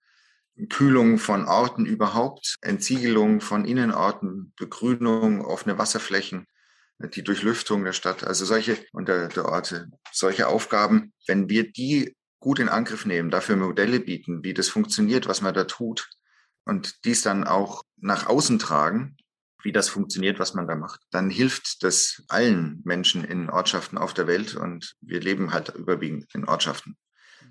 Kühlung 0.69 1.19
von 1.19 1.45
Orten 1.45 1.85
überhaupt, 1.85 2.55
Entsiegelung 2.61 3.41
von 3.41 3.65
Innenorten, 3.65 4.53
Begrünung, 4.57 5.45
offene 5.45 5.77
Wasserflächen, 5.77 6.47
die 6.99 7.23
Durchlüftung 7.23 7.83
der 7.83 7.93
Stadt, 7.93 8.23
also 8.23 8.43
solche 8.45 8.77
und 8.91 9.07
der, 9.07 9.27
der 9.27 9.45
Orte, 9.45 9.87
solche 10.11 10.47
Aufgaben, 10.47 11.13
wenn 11.27 11.47
wir 11.47 11.71
die 11.71 12.16
gut 12.39 12.59
in 12.59 12.69
Angriff 12.69 13.05
nehmen, 13.05 13.31
dafür 13.31 13.55
Modelle 13.55 13.99
bieten, 13.99 14.43
wie 14.43 14.53
das 14.53 14.69
funktioniert, 14.69 15.27
was 15.27 15.41
man 15.41 15.53
da 15.53 15.63
tut 15.63 16.09
und 16.65 17.05
dies 17.05 17.21
dann 17.21 17.45
auch 17.45 17.83
nach 17.97 18.27
außen 18.27 18.59
tragen, 18.59 19.17
wie 19.63 19.71
das 19.71 19.89
funktioniert, 19.89 20.39
was 20.39 20.53
man 20.53 20.67
da 20.67 20.75
macht, 20.75 21.01
dann 21.11 21.29
hilft 21.29 21.83
das 21.83 22.23
allen 22.27 22.81
Menschen 22.83 23.23
in 23.23 23.49
Ortschaften 23.49 23.97
auf 23.97 24.13
der 24.13 24.27
Welt 24.27 24.55
und 24.55 24.95
wir 25.01 25.19
leben 25.19 25.51
halt 25.51 25.69
überwiegend 25.69 26.33
in 26.35 26.45
Ortschaften. 26.45 26.95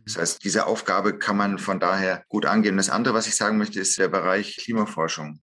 Das 0.05 0.17
heißt, 0.17 0.45
diese 0.45 0.67
Aufgabe 0.67 1.19
kann 1.19 1.37
man 1.37 1.59
von 1.59 1.81
daher 1.81 2.25
gut 2.29 2.47
angehen. 2.47 2.77
Das 2.77 2.91
andere, 2.91 3.15
was 3.15 3.27
ich 3.27 3.35
sagen 3.35 3.59
möchte, 3.59 3.81
ist 3.81 3.99
der 3.99 4.09
Bereich 4.09 4.57
Klimaforschung. 4.57 5.41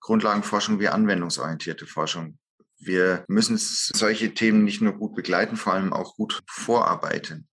Grundlagenforschung 0.00 0.78
wie 0.78 0.88
anwendungsorientierte 0.88 1.86
Forschung. 1.86 2.38
Wir 2.78 3.24
müssen 3.28 3.56
solche 3.56 4.34
Themen 4.34 4.64
nicht 4.64 4.82
nur 4.82 4.92
gut 4.92 5.14
begleiten, 5.14 5.56
vor 5.56 5.72
allem 5.72 5.94
auch 5.94 6.16
gut 6.16 6.42
vorarbeiten 6.46 7.48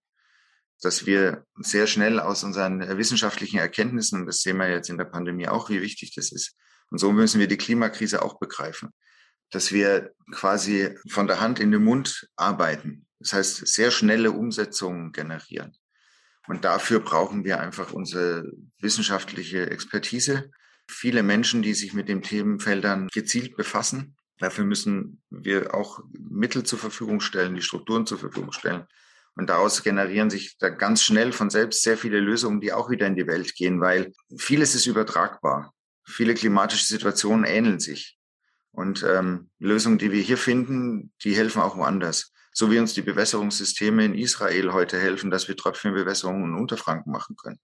dass 0.82 1.06
wir 1.06 1.46
sehr 1.58 1.88
schnell 1.88 2.20
aus 2.20 2.44
unseren 2.44 2.98
wissenschaftlichen 2.98 3.60
Erkenntnissen, 3.60 4.22
und 4.22 4.26
das 4.26 4.42
sehen 4.42 4.58
wir 4.58 4.70
jetzt 4.70 4.90
in 4.90 4.98
der 4.98 5.06
Pandemie 5.06 5.48
auch, 5.48 5.70
wie 5.70 5.82
wichtig 5.82 6.14
das 6.16 6.32
ist. 6.32 6.56
Und 6.90 6.98
so 6.98 7.12
müssen 7.12 7.40
wir 7.40 7.48
die 7.48 7.58
Klimakrise 7.58 8.22
auch 8.22 8.40
begreifen, 8.40 8.90
dass 9.52 9.72
wir 9.72 10.12
quasi 10.32 10.96
von 11.08 11.28
der 11.28 11.40
Hand 11.40 11.60
in 11.60 11.72
den 11.72 11.84
Mund 11.84 12.28
arbeiten. 12.36 13.06
Das 13.20 13.34
heißt, 13.34 13.68
sehr 13.68 13.92
schnelle 13.92 14.32
Umsetzungen 14.32 15.12
generieren. 15.12 15.72
Und 16.48 16.66
dafür 16.66 17.00
brauchen 17.00 17.46
wir 17.46 17.60
einfach 17.60 17.94
unsere 17.94 18.52
wissenschaftliche 18.80 19.70
Expertise. 19.70 20.50
Viele 20.90 21.22
Menschen, 21.22 21.62
die 21.62 21.76
sich 21.76 21.94
mit 21.94 22.10
den 22.10 22.24
Themenfeldern 22.24 23.08
gezielt 23.14 23.56
befassen. 23.56 24.16
Dafür 24.40 24.66
müssen 24.66 25.22
wir 25.30 25.76
auch 25.76 26.02
Mittel 26.12 26.64
zur 26.64 26.80
Verfügung 26.80 27.22
stellen, 27.22 27.56
die 27.56 27.62
Strukturen 27.62 28.08
zur 28.08 28.18
Verfügung 28.18 28.52
stellen. 28.52 28.88
Und 29.36 29.50
daraus 29.50 29.84
generieren 29.84 30.30
sich 30.30 30.58
da 30.58 30.70
ganz 30.70 31.04
schnell 31.04 31.32
von 31.32 31.50
selbst 31.50 31.84
sehr 31.84 31.98
viele 31.98 32.20
Lösungen, 32.20 32.62
die 32.62 32.74
auch 32.74 32.90
wieder 32.90 33.08
in 33.08 33.16
die 33.16 33.28
Welt 33.28 33.56
gehen, 33.56 33.80
weil 33.80 34.14
vieles 34.38 34.76
ist 34.76 34.88
übertragbar. 34.88 35.74
Viele 36.06 36.34
klimatische 36.34 36.86
Situationen 36.86 37.46
ähneln 37.46 37.80
sich. 37.80 38.18
Und 38.72 39.04
ähm, 39.04 39.50
Lösungen, 39.60 39.98
die 39.98 40.12
wir 40.12 40.22
hier 40.22 40.38
finden, 40.38 41.12
die 41.24 41.36
helfen 41.36 41.62
auch 41.62 41.78
woanders. 41.78 42.34
So 42.54 42.70
wie 42.72 42.80
uns 42.80 42.94
die 42.94 43.02
Bewässerungssysteme 43.02 44.04
in 44.04 44.16
Israel 44.16 44.74
heute 44.74 45.00
helfen, 45.00 45.32
dass 45.32 45.48
wir 45.48 45.56
Tröpfchenbewässerungen 45.56 46.52
in 46.52 46.60
Unterfranken 46.60 47.12
machen 47.12 47.36
können. 47.38 47.60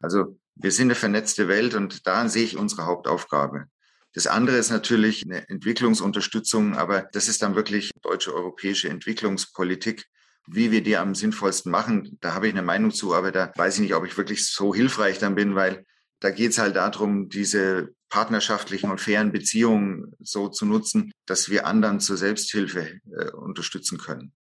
Also 0.00 0.38
wir 0.54 0.70
sind 0.70 0.88
eine 0.88 0.94
vernetzte 0.94 1.48
Welt 1.48 1.74
und 1.74 2.06
daran 2.06 2.28
sehe 2.28 2.44
ich 2.44 2.56
unsere 2.56 2.86
Hauptaufgabe. 2.86 3.66
Das 4.12 4.28
andere 4.28 4.56
ist 4.58 4.70
natürlich 4.70 5.24
eine 5.24 5.48
Entwicklungsunterstützung, 5.48 6.76
aber 6.76 7.02
das 7.12 7.26
ist 7.26 7.42
dann 7.42 7.56
wirklich 7.56 7.90
deutsche 8.02 8.32
europäische 8.32 8.88
Entwicklungspolitik, 8.88 10.06
wie 10.46 10.70
wir 10.70 10.82
die 10.82 10.96
am 10.96 11.14
sinnvollsten 11.14 11.70
machen, 11.70 12.18
da 12.20 12.34
habe 12.34 12.46
ich 12.48 12.52
eine 12.52 12.62
Meinung 12.62 12.90
zu, 12.90 13.14
aber 13.14 13.32
da 13.32 13.52
weiß 13.56 13.76
ich 13.76 13.80
nicht, 13.80 13.94
ob 13.94 14.04
ich 14.04 14.16
wirklich 14.16 14.46
so 14.46 14.74
hilfreich 14.74 15.18
dann 15.18 15.34
bin, 15.34 15.54
weil 15.54 15.84
da 16.20 16.30
geht 16.30 16.52
es 16.52 16.58
halt 16.58 16.76
darum, 16.76 17.28
diese 17.28 17.94
partnerschaftlichen 18.08 18.90
und 18.90 19.00
fairen 19.00 19.32
Beziehungen 19.32 20.14
so 20.20 20.48
zu 20.48 20.66
nutzen, 20.66 21.12
dass 21.26 21.50
wir 21.50 21.66
anderen 21.66 22.00
zur 22.00 22.16
Selbsthilfe 22.16 23.00
äh, 23.10 23.30
unterstützen 23.32 23.98
können. 23.98 24.32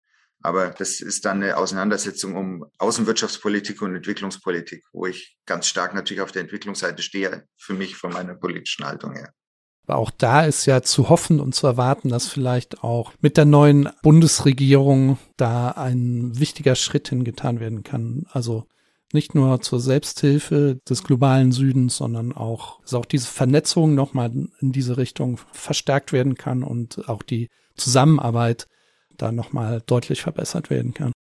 Aber 0.42 0.70
das 0.70 1.00
ist 1.00 1.26
dann 1.26 1.42
eine 1.42 1.56
Auseinandersetzung 1.56 2.36
um 2.36 2.66
Außenwirtschaftspolitik 2.78 3.82
und 3.82 3.96
Entwicklungspolitik, 3.96 4.84
wo 4.92 5.06
ich 5.06 5.38
ganz 5.46 5.68
stark 5.68 5.94
natürlich 5.94 6.22
auf 6.22 6.34
der 6.34 6.42
Entwicklungsseite 6.42 7.02
stehe, 7.02 7.48
für 7.58 7.74
mich 7.74 7.96
von 7.96 8.12
meiner 8.12 8.36
politischen 8.36 8.86
Haltung 8.86 9.14
her. 9.14 9.34
Auch 9.88 10.12
da 10.12 10.46
ist 10.46 10.66
ja 10.66 10.82
zu 10.82 11.10
hoffen 11.10 11.40
und 11.40 11.54
zu 11.56 11.68
erwarten, 11.68 12.10
dass 12.10 12.28
vielleicht 12.28 12.84
auch 12.84 13.12
mit 13.20 13.36
der 13.36 13.46
neuen 13.46 13.90
Bundesregierung 14.02 15.18
da 15.36 15.72
ein 15.72 16.40
wichtiger 16.40 16.76
Schritt 16.76 17.10
hingetan 17.10 17.60
werden 17.60 17.84
kann. 17.84 18.26
Also 18.32 18.66
nicht 19.12 19.36
nur 19.36 19.62
zur 19.62 19.80
Selbsthilfe 19.80 20.80
des 20.90 21.04
globalen 21.04 21.52
Südens, 21.52 21.98
sondern 21.98 22.32
auch, 22.32 22.82
dass 22.82 22.94
auch 22.94 23.06
diese 23.06 23.28
Vernetzung 23.28 23.94
nochmal 23.94 24.32
in 24.60 24.72
diese 24.72 24.98
Richtung 24.98 25.40
verstärkt 25.52 26.14
werden 26.14 26.36
kann 26.36 26.64
und 26.64 27.08
auch 27.10 27.22
die 27.22 27.50
Zusammenarbeit 27.76 28.68
da 29.18 29.32
nochmal 29.32 29.82
deutlich 29.86 30.22
verbessert 30.24 30.70
werden 30.70 30.94
kann. 30.94 31.12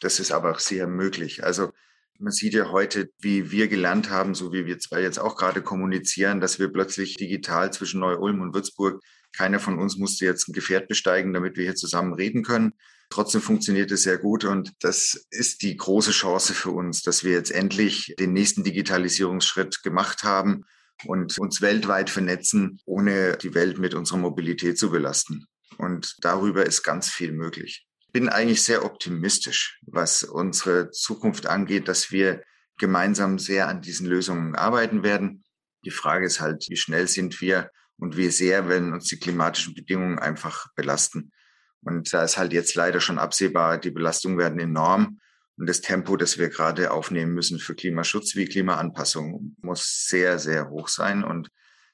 Das 0.00 0.20
ist 0.20 0.32
aber 0.32 0.50
auch 0.50 0.58
sehr 0.58 0.86
möglich. 0.86 1.44
Also 1.44 1.70
man 2.18 2.32
sieht 2.32 2.54
ja 2.54 2.70
heute, 2.70 3.10
wie 3.18 3.50
wir 3.50 3.68
gelernt 3.68 4.10
haben, 4.10 4.34
so 4.34 4.52
wie 4.52 4.66
wir 4.66 4.78
zwei 4.78 5.02
jetzt 5.02 5.18
auch 5.18 5.36
gerade 5.36 5.62
kommunizieren, 5.62 6.40
dass 6.40 6.58
wir 6.58 6.68
plötzlich 6.68 7.16
digital 7.16 7.72
zwischen 7.72 8.00
Neu-Ulm 8.00 8.40
und 8.40 8.54
Würzburg, 8.54 9.02
keiner 9.36 9.58
von 9.58 9.78
uns 9.78 9.96
musste 9.96 10.24
jetzt 10.24 10.48
ein 10.48 10.52
Gefährt 10.52 10.88
besteigen, 10.88 11.32
damit 11.32 11.56
wir 11.56 11.64
hier 11.64 11.74
zusammen 11.74 12.14
reden 12.14 12.44
können. 12.44 12.72
Trotzdem 13.10 13.40
funktioniert 13.40 13.90
es 13.90 14.04
sehr 14.04 14.18
gut 14.18 14.44
und 14.44 14.72
das 14.80 15.26
ist 15.30 15.62
die 15.62 15.76
große 15.76 16.12
Chance 16.12 16.54
für 16.54 16.70
uns, 16.70 17.02
dass 17.02 17.24
wir 17.24 17.32
jetzt 17.32 17.50
endlich 17.50 18.14
den 18.18 18.32
nächsten 18.32 18.64
Digitalisierungsschritt 18.64 19.82
gemacht 19.82 20.22
haben 20.22 20.64
und 21.04 21.38
uns 21.38 21.60
weltweit 21.60 22.10
vernetzen, 22.10 22.80
ohne 22.86 23.36
die 23.36 23.54
Welt 23.54 23.78
mit 23.78 23.94
unserer 23.94 24.18
Mobilität 24.18 24.78
zu 24.78 24.90
belasten. 24.90 25.46
Und 25.78 26.16
darüber 26.20 26.64
ist 26.64 26.82
ganz 26.82 27.08
viel 27.10 27.32
möglich. 27.32 27.86
Ich 28.14 28.20
bin 28.20 28.28
eigentlich 28.28 28.62
sehr 28.62 28.84
optimistisch, 28.84 29.80
was 29.88 30.22
unsere 30.22 30.92
Zukunft 30.92 31.46
angeht, 31.46 31.88
dass 31.88 32.12
wir 32.12 32.44
gemeinsam 32.78 33.40
sehr 33.40 33.66
an 33.66 33.82
diesen 33.82 34.06
Lösungen 34.06 34.54
arbeiten 34.54 35.02
werden. 35.02 35.42
Die 35.84 35.90
Frage 35.90 36.24
ist 36.24 36.40
halt, 36.40 36.64
wie 36.68 36.76
schnell 36.76 37.08
sind 37.08 37.40
wir 37.40 37.72
und 37.98 38.16
wie 38.16 38.28
sehr 38.28 38.68
werden 38.68 38.92
uns 38.92 39.08
die 39.08 39.18
klimatischen 39.18 39.74
Bedingungen 39.74 40.20
einfach 40.20 40.68
belasten. 40.76 41.32
Und 41.80 42.12
da 42.12 42.22
ist 42.22 42.38
halt 42.38 42.52
jetzt 42.52 42.76
leider 42.76 43.00
schon 43.00 43.18
absehbar, 43.18 43.78
die 43.78 43.90
Belastungen 43.90 44.38
werden 44.38 44.60
enorm. 44.60 45.18
Und 45.56 45.68
das 45.68 45.80
Tempo, 45.80 46.16
das 46.16 46.38
wir 46.38 46.50
gerade 46.50 46.92
aufnehmen 46.92 47.34
müssen 47.34 47.58
für 47.58 47.74
Klimaschutz 47.74 48.36
wie 48.36 48.44
Klimaanpassung, 48.44 49.56
muss 49.60 50.06
sehr, 50.06 50.38
sehr 50.38 50.70
hoch 50.70 50.86
sein. 50.86 51.24
Und 51.24 51.50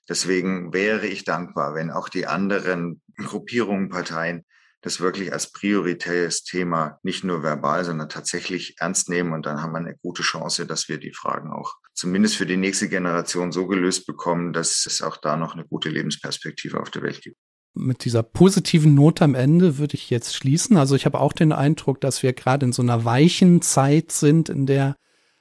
deswegen 0.07 0.75
wäre 0.75 1.07
ich 1.07 1.25
dankbar, 1.25 1.75
wenn 1.75 1.91
auch 1.91 2.11
die 2.11 2.27
anderen 2.27 3.01
Gruppierungen, 3.17 3.89
Parteien 3.89 4.45
das 4.83 5.01
wirklich 5.01 5.33
als 5.33 5.53
prioritäres 5.53 6.43
Thema 6.43 6.99
nicht 7.03 7.23
nur 7.25 7.43
verbal, 7.43 7.85
sondern 7.85 8.09
tatsächlich 8.09 8.77
ernst 8.79 9.09
nehmen. 9.09 9.33
Und 9.33 9.47
dann 9.47 9.63
haben 9.63 9.73
wir 9.73 9.79
eine 9.79 9.97
gute 10.03 10.23
Chance, 10.23 10.67
dass 10.67 10.89
wir 10.89 10.99
die 10.99 11.13
Fragen 11.13 11.51
auch 11.51 11.75
zumindest 11.95 12.37
für 12.37 12.47
die 12.47 12.57
nächste 12.57 12.89
Generation 12.89 13.53
so 13.53 13.67
gelöst 13.67 14.07
bekommen, 14.07 14.53
dass 14.53 14.87
es 14.87 15.03
auch 15.03 15.19
da 15.19 15.37
noch 15.37 15.55
eine 15.55 15.67
gute 15.67 15.91
Lebensperspektive 15.91 16.81
auf 16.81 16.91
der 16.91 17.03
Welt 17.03 17.21
gibt. 17.21 17.37
Mit 17.75 18.05
dieser 18.05 18.23
positiven 18.23 18.95
Note 18.95 19.23
am 19.23 19.35
Ende 19.35 19.79
würde 19.79 19.95
ich 19.95 20.11
jetzt 20.11 20.35
schließen. 20.35 20.77
Also 20.77 20.97
ich 20.97 21.07
habe 21.07 21.21
auch 21.21 21.33
den 21.33 21.53
Eindruck, 21.53 22.01
dass 22.01 22.23
wir 22.23 22.33
gerade 22.33 22.67
in 22.67 22.73
so 22.73 22.83
einer 22.83 23.05
weichen 23.05 23.63
Zeit 23.63 24.13
sind, 24.13 24.49
in 24.49 24.67
der 24.67 24.97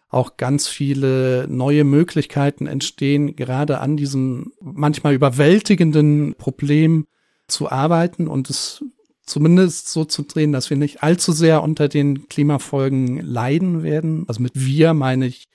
auch 0.10 0.38
ganz 0.38 0.68
viele 0.68 1.48
neue 1.48 1.84
Möglichkeiten 1.84 2.68
entstehen, 2.68 3.36
gerade 3.36 3.80
an 3.80 3.96
diesem 3.96 4.52
manchmal 4.60 5.14
überwältigenden 5.14 6.36
Problem 6.36 7.08
zu 7.48 7.72
arbeiten 7.72 8.28
und 8.28 8.50
es 8.50 8.84
zumindest 9.30 9.90
so 9.90 10.06
zu 10.06 10.24
drehen, 10.24 10.52
dass 10.52 10.70
wir 10.70 10.78
nicht 10.78 11.04
allzu 11.04 11.32
sehr 11.32 11.64
unter 11.64 11.88
den 11.88 12.28
Klimafolgen 12.28 13.22
leiden 13.22 13.84
werden. 13.84 14.26
Also 14.28 14.42
mit 14.42 14.54
wir 14.56 14.94
meine 14.94 15.28
ich 15.28 15.48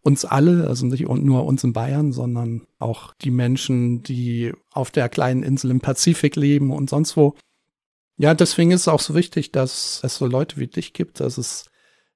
uns 0.00 0.24
alle, 0.24 0.66
also 0.66 0.86
nicht 0.86 1.08
nur 1.08 1.46
uns 1.46 1.64
in 1.64 1.72
Bayern, 1.72 2.12
sondern 2.12 2.66
auch 2.78 3.14
die 3.14 3.30
Menschen, 3.30 4.02
die 4.02 4.52
auf 4.70 4.90
der 4.90 5.08
kleinen 5.08 5.42
Insel 5.42 5.70
im 5.70 5.80
Pazifik 5.80 6.36
leben 6.36 6.70
und 6.70 6.90
sonst 6.90 7.16
wo. 7.16 7.34
Ja, 8.16 8.34
deswegen 8.34 8.70
ist 8.70 8.82
es 8.82 8.88
auch 8.88 9.00
so 9.00 9.14
wichtig, 9.14 9.50
dass 9.50 10.00
es 10.02 10.16
so 10.16 10.26
Leute 10.26 10.58
wie 10.58 10.66
dich 10.66 10.92
gibt, 10.92 11.20
dass 11.20 11.38
es 11.38 11.66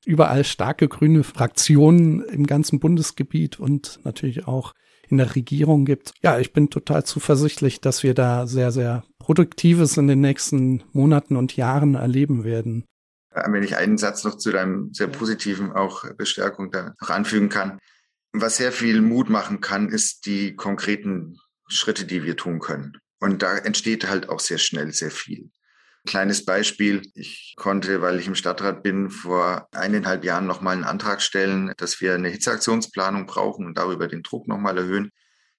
überall 0.05 0.45
starke 0.45 0.89
grüne 0.89 1.25
Fraktionen 1.25 2.23
im 2.23 2.47
ganzen 2.47 2.79
Bundesgebiet 2.79 3.59
und 3.59 4.01
natürlich 4.05 4.47
auch 4.47 4.75
in 5.09 5.19
der 5.19 5.35
Regierung 5.35 5.85
gibt. 5.85 6.13
Ja, 6.23 6.39
ich 6.39 6.53
bin 6.53 6.71
total 6.71 7.05
zuversichtlich, 7.05 7.81
dass 7.81 8.03
wir 8.03 8.15
da 8.15 8.47
sehr, 8.47 8.71
sehr 8.71 9.03
Produktives 9.29 9.99
in 9.99 10.07
den 10.07 10.23
nächsten 10.23 10.83
Monaten 10.95 11.37
und 11.37 11.55
Jahren 11.55 11.97
erleben 11.97 12.45
werden. 12.45 12.87
Wenn 13.31 13.63
ich 13.63 13.77
einen 13.77 13.99
Satz 13.99 14.25
noch 14.25 14.39
zu 14.39 14.51
deinem 14.51 14.95
sehr 14.95 15.09
positiven 15.09 15.71
auch 15.71 16.11
Bestärkung 16.15 16.71
da 16.71 16.95
noch 16.99 17.11
anfügen 17.11 17.51
kann. 17.51 17.79
Was 18.33 18.57
sehr 18.57 18.73
viel 18.73 19.03
Mut 19.03 19.29
machen 19.29 19.61
kann, 19.61 19.91
ist 19.91 20.25
die 20.25 20.57
konkreten 20.57 21.37
Schritte, 21.67 22.07
die 22.07 22.25
wir 22.25 22.39
tun 22.39 22.59
können. 22.59 22.97
Und 23.21 23.43
da 23.43 23.59
entsteht 23.59 24.09
halt 24.09 24.31
auch 24.31 24.41
sehr 24.41 24.57
schnell 24.57 24.95
sehr 24.95 25.11
viel. 25.11 25.51
Kleines 26.07 26.47
Beispiel. 26.47 27.03
Ich 27.13 27.53
konnte, 27.59 28.01
weil 28.01 28.19
ich 28.19 28.29
im 28.29 28.35
Stadtrat 28.35 28.83
bin, 28.83 29.11
vor 29.11 29.69
eineinhalb 29.73 30.25
Jahren 30.25 30.47
nochmal 30.47 30.73
einen 30.73 30.85
Antrag 30.85 31.21
stellen, 31.21 31.75
dass 31.77 32.01
wir 32.01 32.15
eine 32.15 32.31
Hitzeaktionsplanung 32.31 33.27
brauchen 33.27 33.67
und 33.67 33.77
darüber 33.77 34.09
den 34.09 34.23
Druck 34.23 34.49
nochmal 34.49 34.79
erhöhen, 34.79 35.11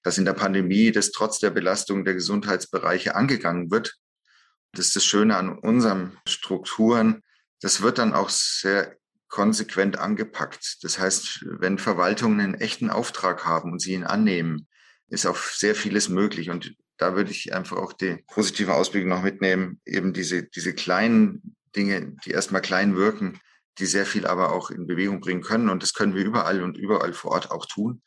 dass 0.02 0.18
in 0.18 0.24
der 0.24 0.32
Pandemie 0.32 0.92
das 0.92 1.12
trotz 1.12 1.38
der 1.38 1.50
Belastung 1.50 2.04
der 2.04 2.14
Gesundheitsbereiche 2.14 3.14
angegangen 3.14 3.70
wird. 3.70 3.96
Das 4.72 4.86
ist 4.86 4.96
das 4.96 5.04
Schöne 5.04 5.36
an 5.36 5.58
unseren 5.58 6.16
Strukturen. 6.26 7.22
Das 7.60 7.82
wird 7.82 7.98
dann 7.98 8.14
auch 8.14 8.30
sehr 8.30 8.96
konsequent 9.28 9.98
angepackt. 9.98 10.78
Das 10.82 10.98
heißt, 10.98 11.46
wenn 11.46 11.78
Verwaltungen 11.78 12.40
einen 12.40 12.54
echten 12.54 12.90
Auftrag 12.90 13.44
haben 13.44 13.72
und 13.72 13.80
sie 13.80 13.92
ihn 13.92 14.04
annehmen, 14.04 14.66
ist 15.08 15.26
auch 15.26 15.36
sehr 15.36 15.74
vieles 15.74 16.08
möglich. 16.08 16.50
Und 16.50 16.74
da 16.96 17.16
würde 17.16 17.30
ich 17.30 17.54
einfach 17.54 17.76
auch 17.76 17.92
die 17.92 18.24
positive 18.26 18.74
Ausblick 18.74 19.06
noch 19.06 19.22
mitnehmen, 19.22 19.80
eben 19.86 20.12
diese, 20.12 20.44
diese 20.44 20.74
kleinen 20.74 21.56
Dinge, 21.74 22.16
die 22.24 22.30
erstmal 22.30 22.62
klein 22.62 22.96
wirken, 22.96 23.40
die 23.78 23.86
sehr 23.86 24.06
viel 24.06 24.26
aber 24.26 24.52
auch 24.52 24.70
in 24.70 24.86
Bewegung 24.86 25.20
bringen 25.20 25.42
können. 25.42 25.68
Und 25.68 25.82
das 25.82 25.94
können 25.94 26.14
wir 26.14 26.24
überall 26.24 26.62
und 26.62 26.76
überall 26.76 27.12
vor 27.12 27.32
Ort 27.32 27.50
auch 27.50 27.66
tun. 27.66 28.02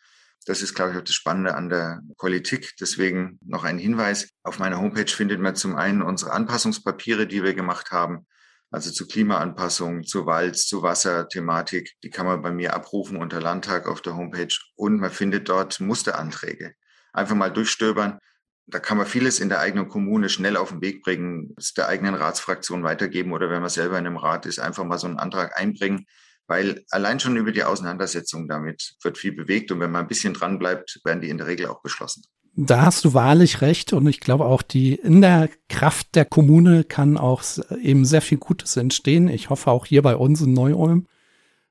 Das 0.46 0.62
ist, 0.62 0.74
glaube 0.74 0.92
ich, 0.92 0.98
auch 0.98 1.04
das 1.04 1.14
Spannende 1.14 1.56
an 1.56 1.70
der 1.70 2.02
Politik. 2.18 2.74
Deswegen 2.80 3.40
noch 3.46 3.64
ein 3.64 3.78
Hinweis. 3.78 4.30
Auf 4.44 4.60
meiner 4.60 4.80
Homepage 4.80 5.08
findet 5.12 5.40
man 5.40 5.56
zum 5.56 5.76
einen 5.76 6.02
unsere 6.02 6.32
Anpassungspapiere, 6.32 7.28
die 7.28 7.44
wir 7.44 7.54
gemacht 7.54 7.92
haben. 7.92 8.28
Also 8.72 8.92
zu 8.92 9.08
Klimaanpassung, 9.08 10.04
zu 10.04 10.26
Wald, 10.26 10.58
zu 10.58 10.82
Wasserthematik. 10.82 11.94
Die 12.04 12.10
kann 12.10 12.26
man 12.26 12.42
bei 12.42 12.52
mir 12.52 12.74
abrufen 12.74 13.18
unter 13.18 13.40
Landtag 13.40 13.88
auf 13.88 14.02
der 14.02 14.16
Homepage. 14.16 14.54
Und 14.76 15.00
man 15.00 15.12
findet 15.12 15.48
dort 15.48 15.80
Musteranträge. 15.80 16.74
Einfach 17.14 17.36
mal 17.36 17.52
durchstöbern 17.52 18.20
da 18.66 18.80
kann 18.80 18.98
man 18.98 19.06
vieles 19.06 19.40
in 19.40 19.50
der 19.50 19.60
eigenen 19.60 19.90
Kommune 19.90 20.30
schnell 20.30 20.56
auf 20.56 20.70
den 20.70 20.82
Weg 20.82 21.04
bringen, 21.04 21.54
es 21.58 21.74
der 21.74 21.88
eigenen 21.88 22.16
Ratsfraktion 22.16 22.84
weitergeben 22.84 23.34
oder 23.34 23.50
wenn 23.50 23.62
man 23.62 23.70
selber 23.70 23.98
in 24.00 24.08
einem 24.08 24.18
Rat 24.18 24.46
ist, 24.46 24.60
einfach 24.60 24.86
mal 24.86 24.98
so 24.98 25.08
einen 25.08 25.20
Antrag 25.20 25.60
einbringen, 25.60 26.06
weil 26.48 26.84
allein 26.90 27.20
schon 27.20 27.38
über 27.38 27.52
die 27.52 27.64
Auseinandersetzung 27.64 28.48
damit 28.48 28.96
wird 29.02 29.18
viel 29.18 29.34
bewegt 29.34 29.72
und 29.72 29.80
wenn 29.80 29.92
man 29.92 30.02
ein 30.02 30.08
bisschen 30.08 30.34
dran 30.34 30.60
bleibt, 30.60 31.00
werden 31.04 31.22
die 31.22 31.30
in 31.30 31.38
der 31.38 31.48
Regel 31.48 31.68
auch 31.68 31.82
beschlossen. 31.82 32.24
Da 32.56 32.86
hast 32.86 33.04
du 33.04 33.16
wahrlich 33.16 33.62
recht 33.62 33.94
und 33.94 34.06
ich 34.06 34.20
glaube 34.20 34.46
auch 34.46 34.62
die 34.62 34.94
in 34.94 35.22
der 35.22 35.50
Kraft 35.70 36.14
der 36.14 36.26
Kommune 36.26 36.84
kann 36.84 37.18
auch 37.18 37.44
eben 37.82 38.06
sehr 38.06 38.22
viel 38.22 38.38
Gutes 38.38 38.78
entstehen. 38.78 39.28
Ich 39.28 39.50
hoffe 39.50 39.72
auch 39.72 39.88
hier 39.88 40.04
bei 40.04 40.16
uns 40.16 40.42
in 40.42 40.54
Neu-Ulm. 40.54 41.08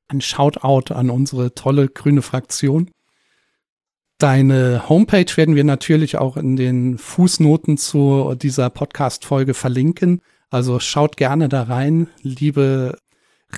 Ein 0.09 0.21
Shoutout 0.21 0.93
an 0.93 1.09
unsere 1.09 1.55
tolle 1.55 1.89
grüne 1.89 2.23
Fraktion. 2.23 2.91
Deine 4.19 4.89
Homepage 4.89 5.37
werden 5.37 5.55
wir 5.55 5.65
natürlich 5.65 6.19
auch 6.19 6.37
in 6.37 6.57
den 6.57 6.99
Fußnoten 6.99 7.79
zu 7.79 8.35
dieser 8.35 8.69
Podcast-Folge 8.69 9.55
verlinken. 9.55 10.21
Also 10.51 10.81
schaut 10.81 11.17
gerne 11.17 11.49
da 11.49 11.63
rein, 11.63 12.09
liebe 12.23 12.99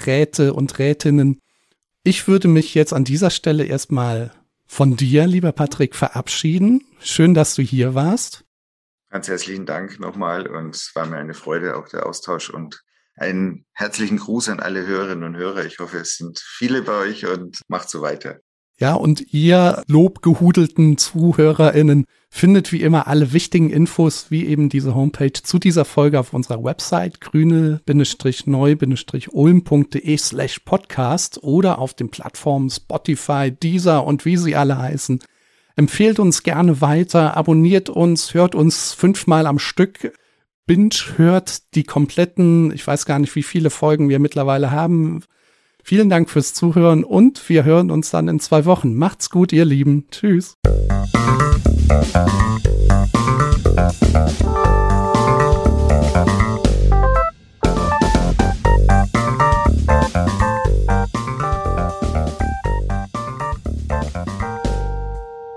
Räte 0.07 0.54
und 0.54 0.78
Rätinnen. 0.78 1.40
Ich 2.02 2.28
würde 2.28 2.48
mich 2.48 2.74
jetzt 2.74 2.92
an 2.92 3.04
dieser 3.04 3.30
Stelle 3.30 3.64
erstmal 3.64 4.33
von 4.66 4.96
dir, 4.96 5.26
lieber 5.26 5.52
Patrick, 5.52 5.94
verabschieden. 5.94 6.83
Schön, 7.00 7.35
dass 7.35 7.54
du 7.54 7.62
hier 7.62 7.94
warst. 7.94 8.44
Ganz 9.11 9.28
herzlichen 9.28 9.66
Dank 9.66 10.00
nochmal 10.00 10.46
und 10.46 10.74
es 10.74 10.90
war 10.94 11.07
mir 11.07 11.18
eine 11.18 11.35
Freude, 11.35 11.76
auch 11.76 11.88
der 11.88 12.07
Austausch 12.07 12.50
und 12.50 12.83
einen 13.16 13.64
herzlichen 13.72 14.18
Gruß 14.18 14.48
an 14.48 14.61
alle 14.61 14.87
Hörerinnen 14.87 15.24
und 15.24 15.37
Hörer. 15.37 15.64
Ich 15.64 15.78
hoffe, 15.78 15.98
es 15.98 16.16
sind 16.16 16.40
viele 16.40 16.83
bei 16.83 16.98
euch 16.98 17.26
und 17.26 17.61
macht 17.68 17.88
so 17.88 18.02
weiter. 18.02 18.40
Ja, 18.76 18.94
und 18.94 19.33
ihr 19.33 19.85
lobgehudelten 19.87 20.98
ZuhörerInnen, 20.98 22.07
findet 22.35 22.73
wie 22.73 22.83
immer 22.83 23.07
alle 23.07 23.33
wichtigen 23.33 23.70
Infos, 23.70 24.27
wie 24.29 24.44
eben 24.47 24.68
diese 24.68 24.97
Homepage 24.97 25.33
zu 25.33 25.61
dieser 25.61 25.85
Folge 25.85 26.18
auf 26.18 26.35
unserer 26.35 26.64
Website 26.64 27.20
grüne-neu-ulm.de 27.20 30.16
slash 30.16 30.59
podcast 30.59 31.44
oder 31.44 31.79
auf 31.79 31.94
den 31.94 32.11
Plattformen 32.11 32.70
Spotify, 32.70 33.53
Deezer 33.53 34.05
und 34.05 34.25
wie 34.25 34.37
sie 34.37 34.57
alle 34.57 34.77
heißen. 34.77 35.20
Empfehlt 35.77 36.18
uns 36.18 36.42
gerne 36.42 36.81
weiter, 36.81 37.37
abonniert 37.37 37.88
uns, 37.88 38.35
hört 38.35 38.57
uns 38.57 38.92
fünfmal 38.92 39.47
am 39.47 39.61
Stück. 39.61 40.12
Binge 40.66 40.97
hört 41.16 41.77
die 41.77 41.85
kompletten, 41.85 42.73
ich 42.73 42.85
weiß 42.85 43.07
gar 43.07 43.20
nicht, 43.20 43.37
wie 43.37 43.44
viele 43.44 43.70
Folgen 43.70 44.09
wir 44.09 44.18
mittlerweile 44.18 44.73
haben. 44.73 45.23
Vielen 45.85 46.11
Dank 46.11 46.29
fürs 46.29 46.53
Zuhören 46.53 47.05
und 47.05 47.49
wir 47.49 47.62
hören 47.62 47.92
uns 47.92 48.11
dann 48.11 48.27
in 48.27 48.40
zwei 48.40 48.64
Wochen. 48.64 48.97
Macht's 48.97 49.31
gut, 49.31 49.53
ihr 49.53 49.64
Lieben. 49.64 50.09
Tschüss. 50.11 50.57
Thank 52.02 52.33
you. 52.33 52.43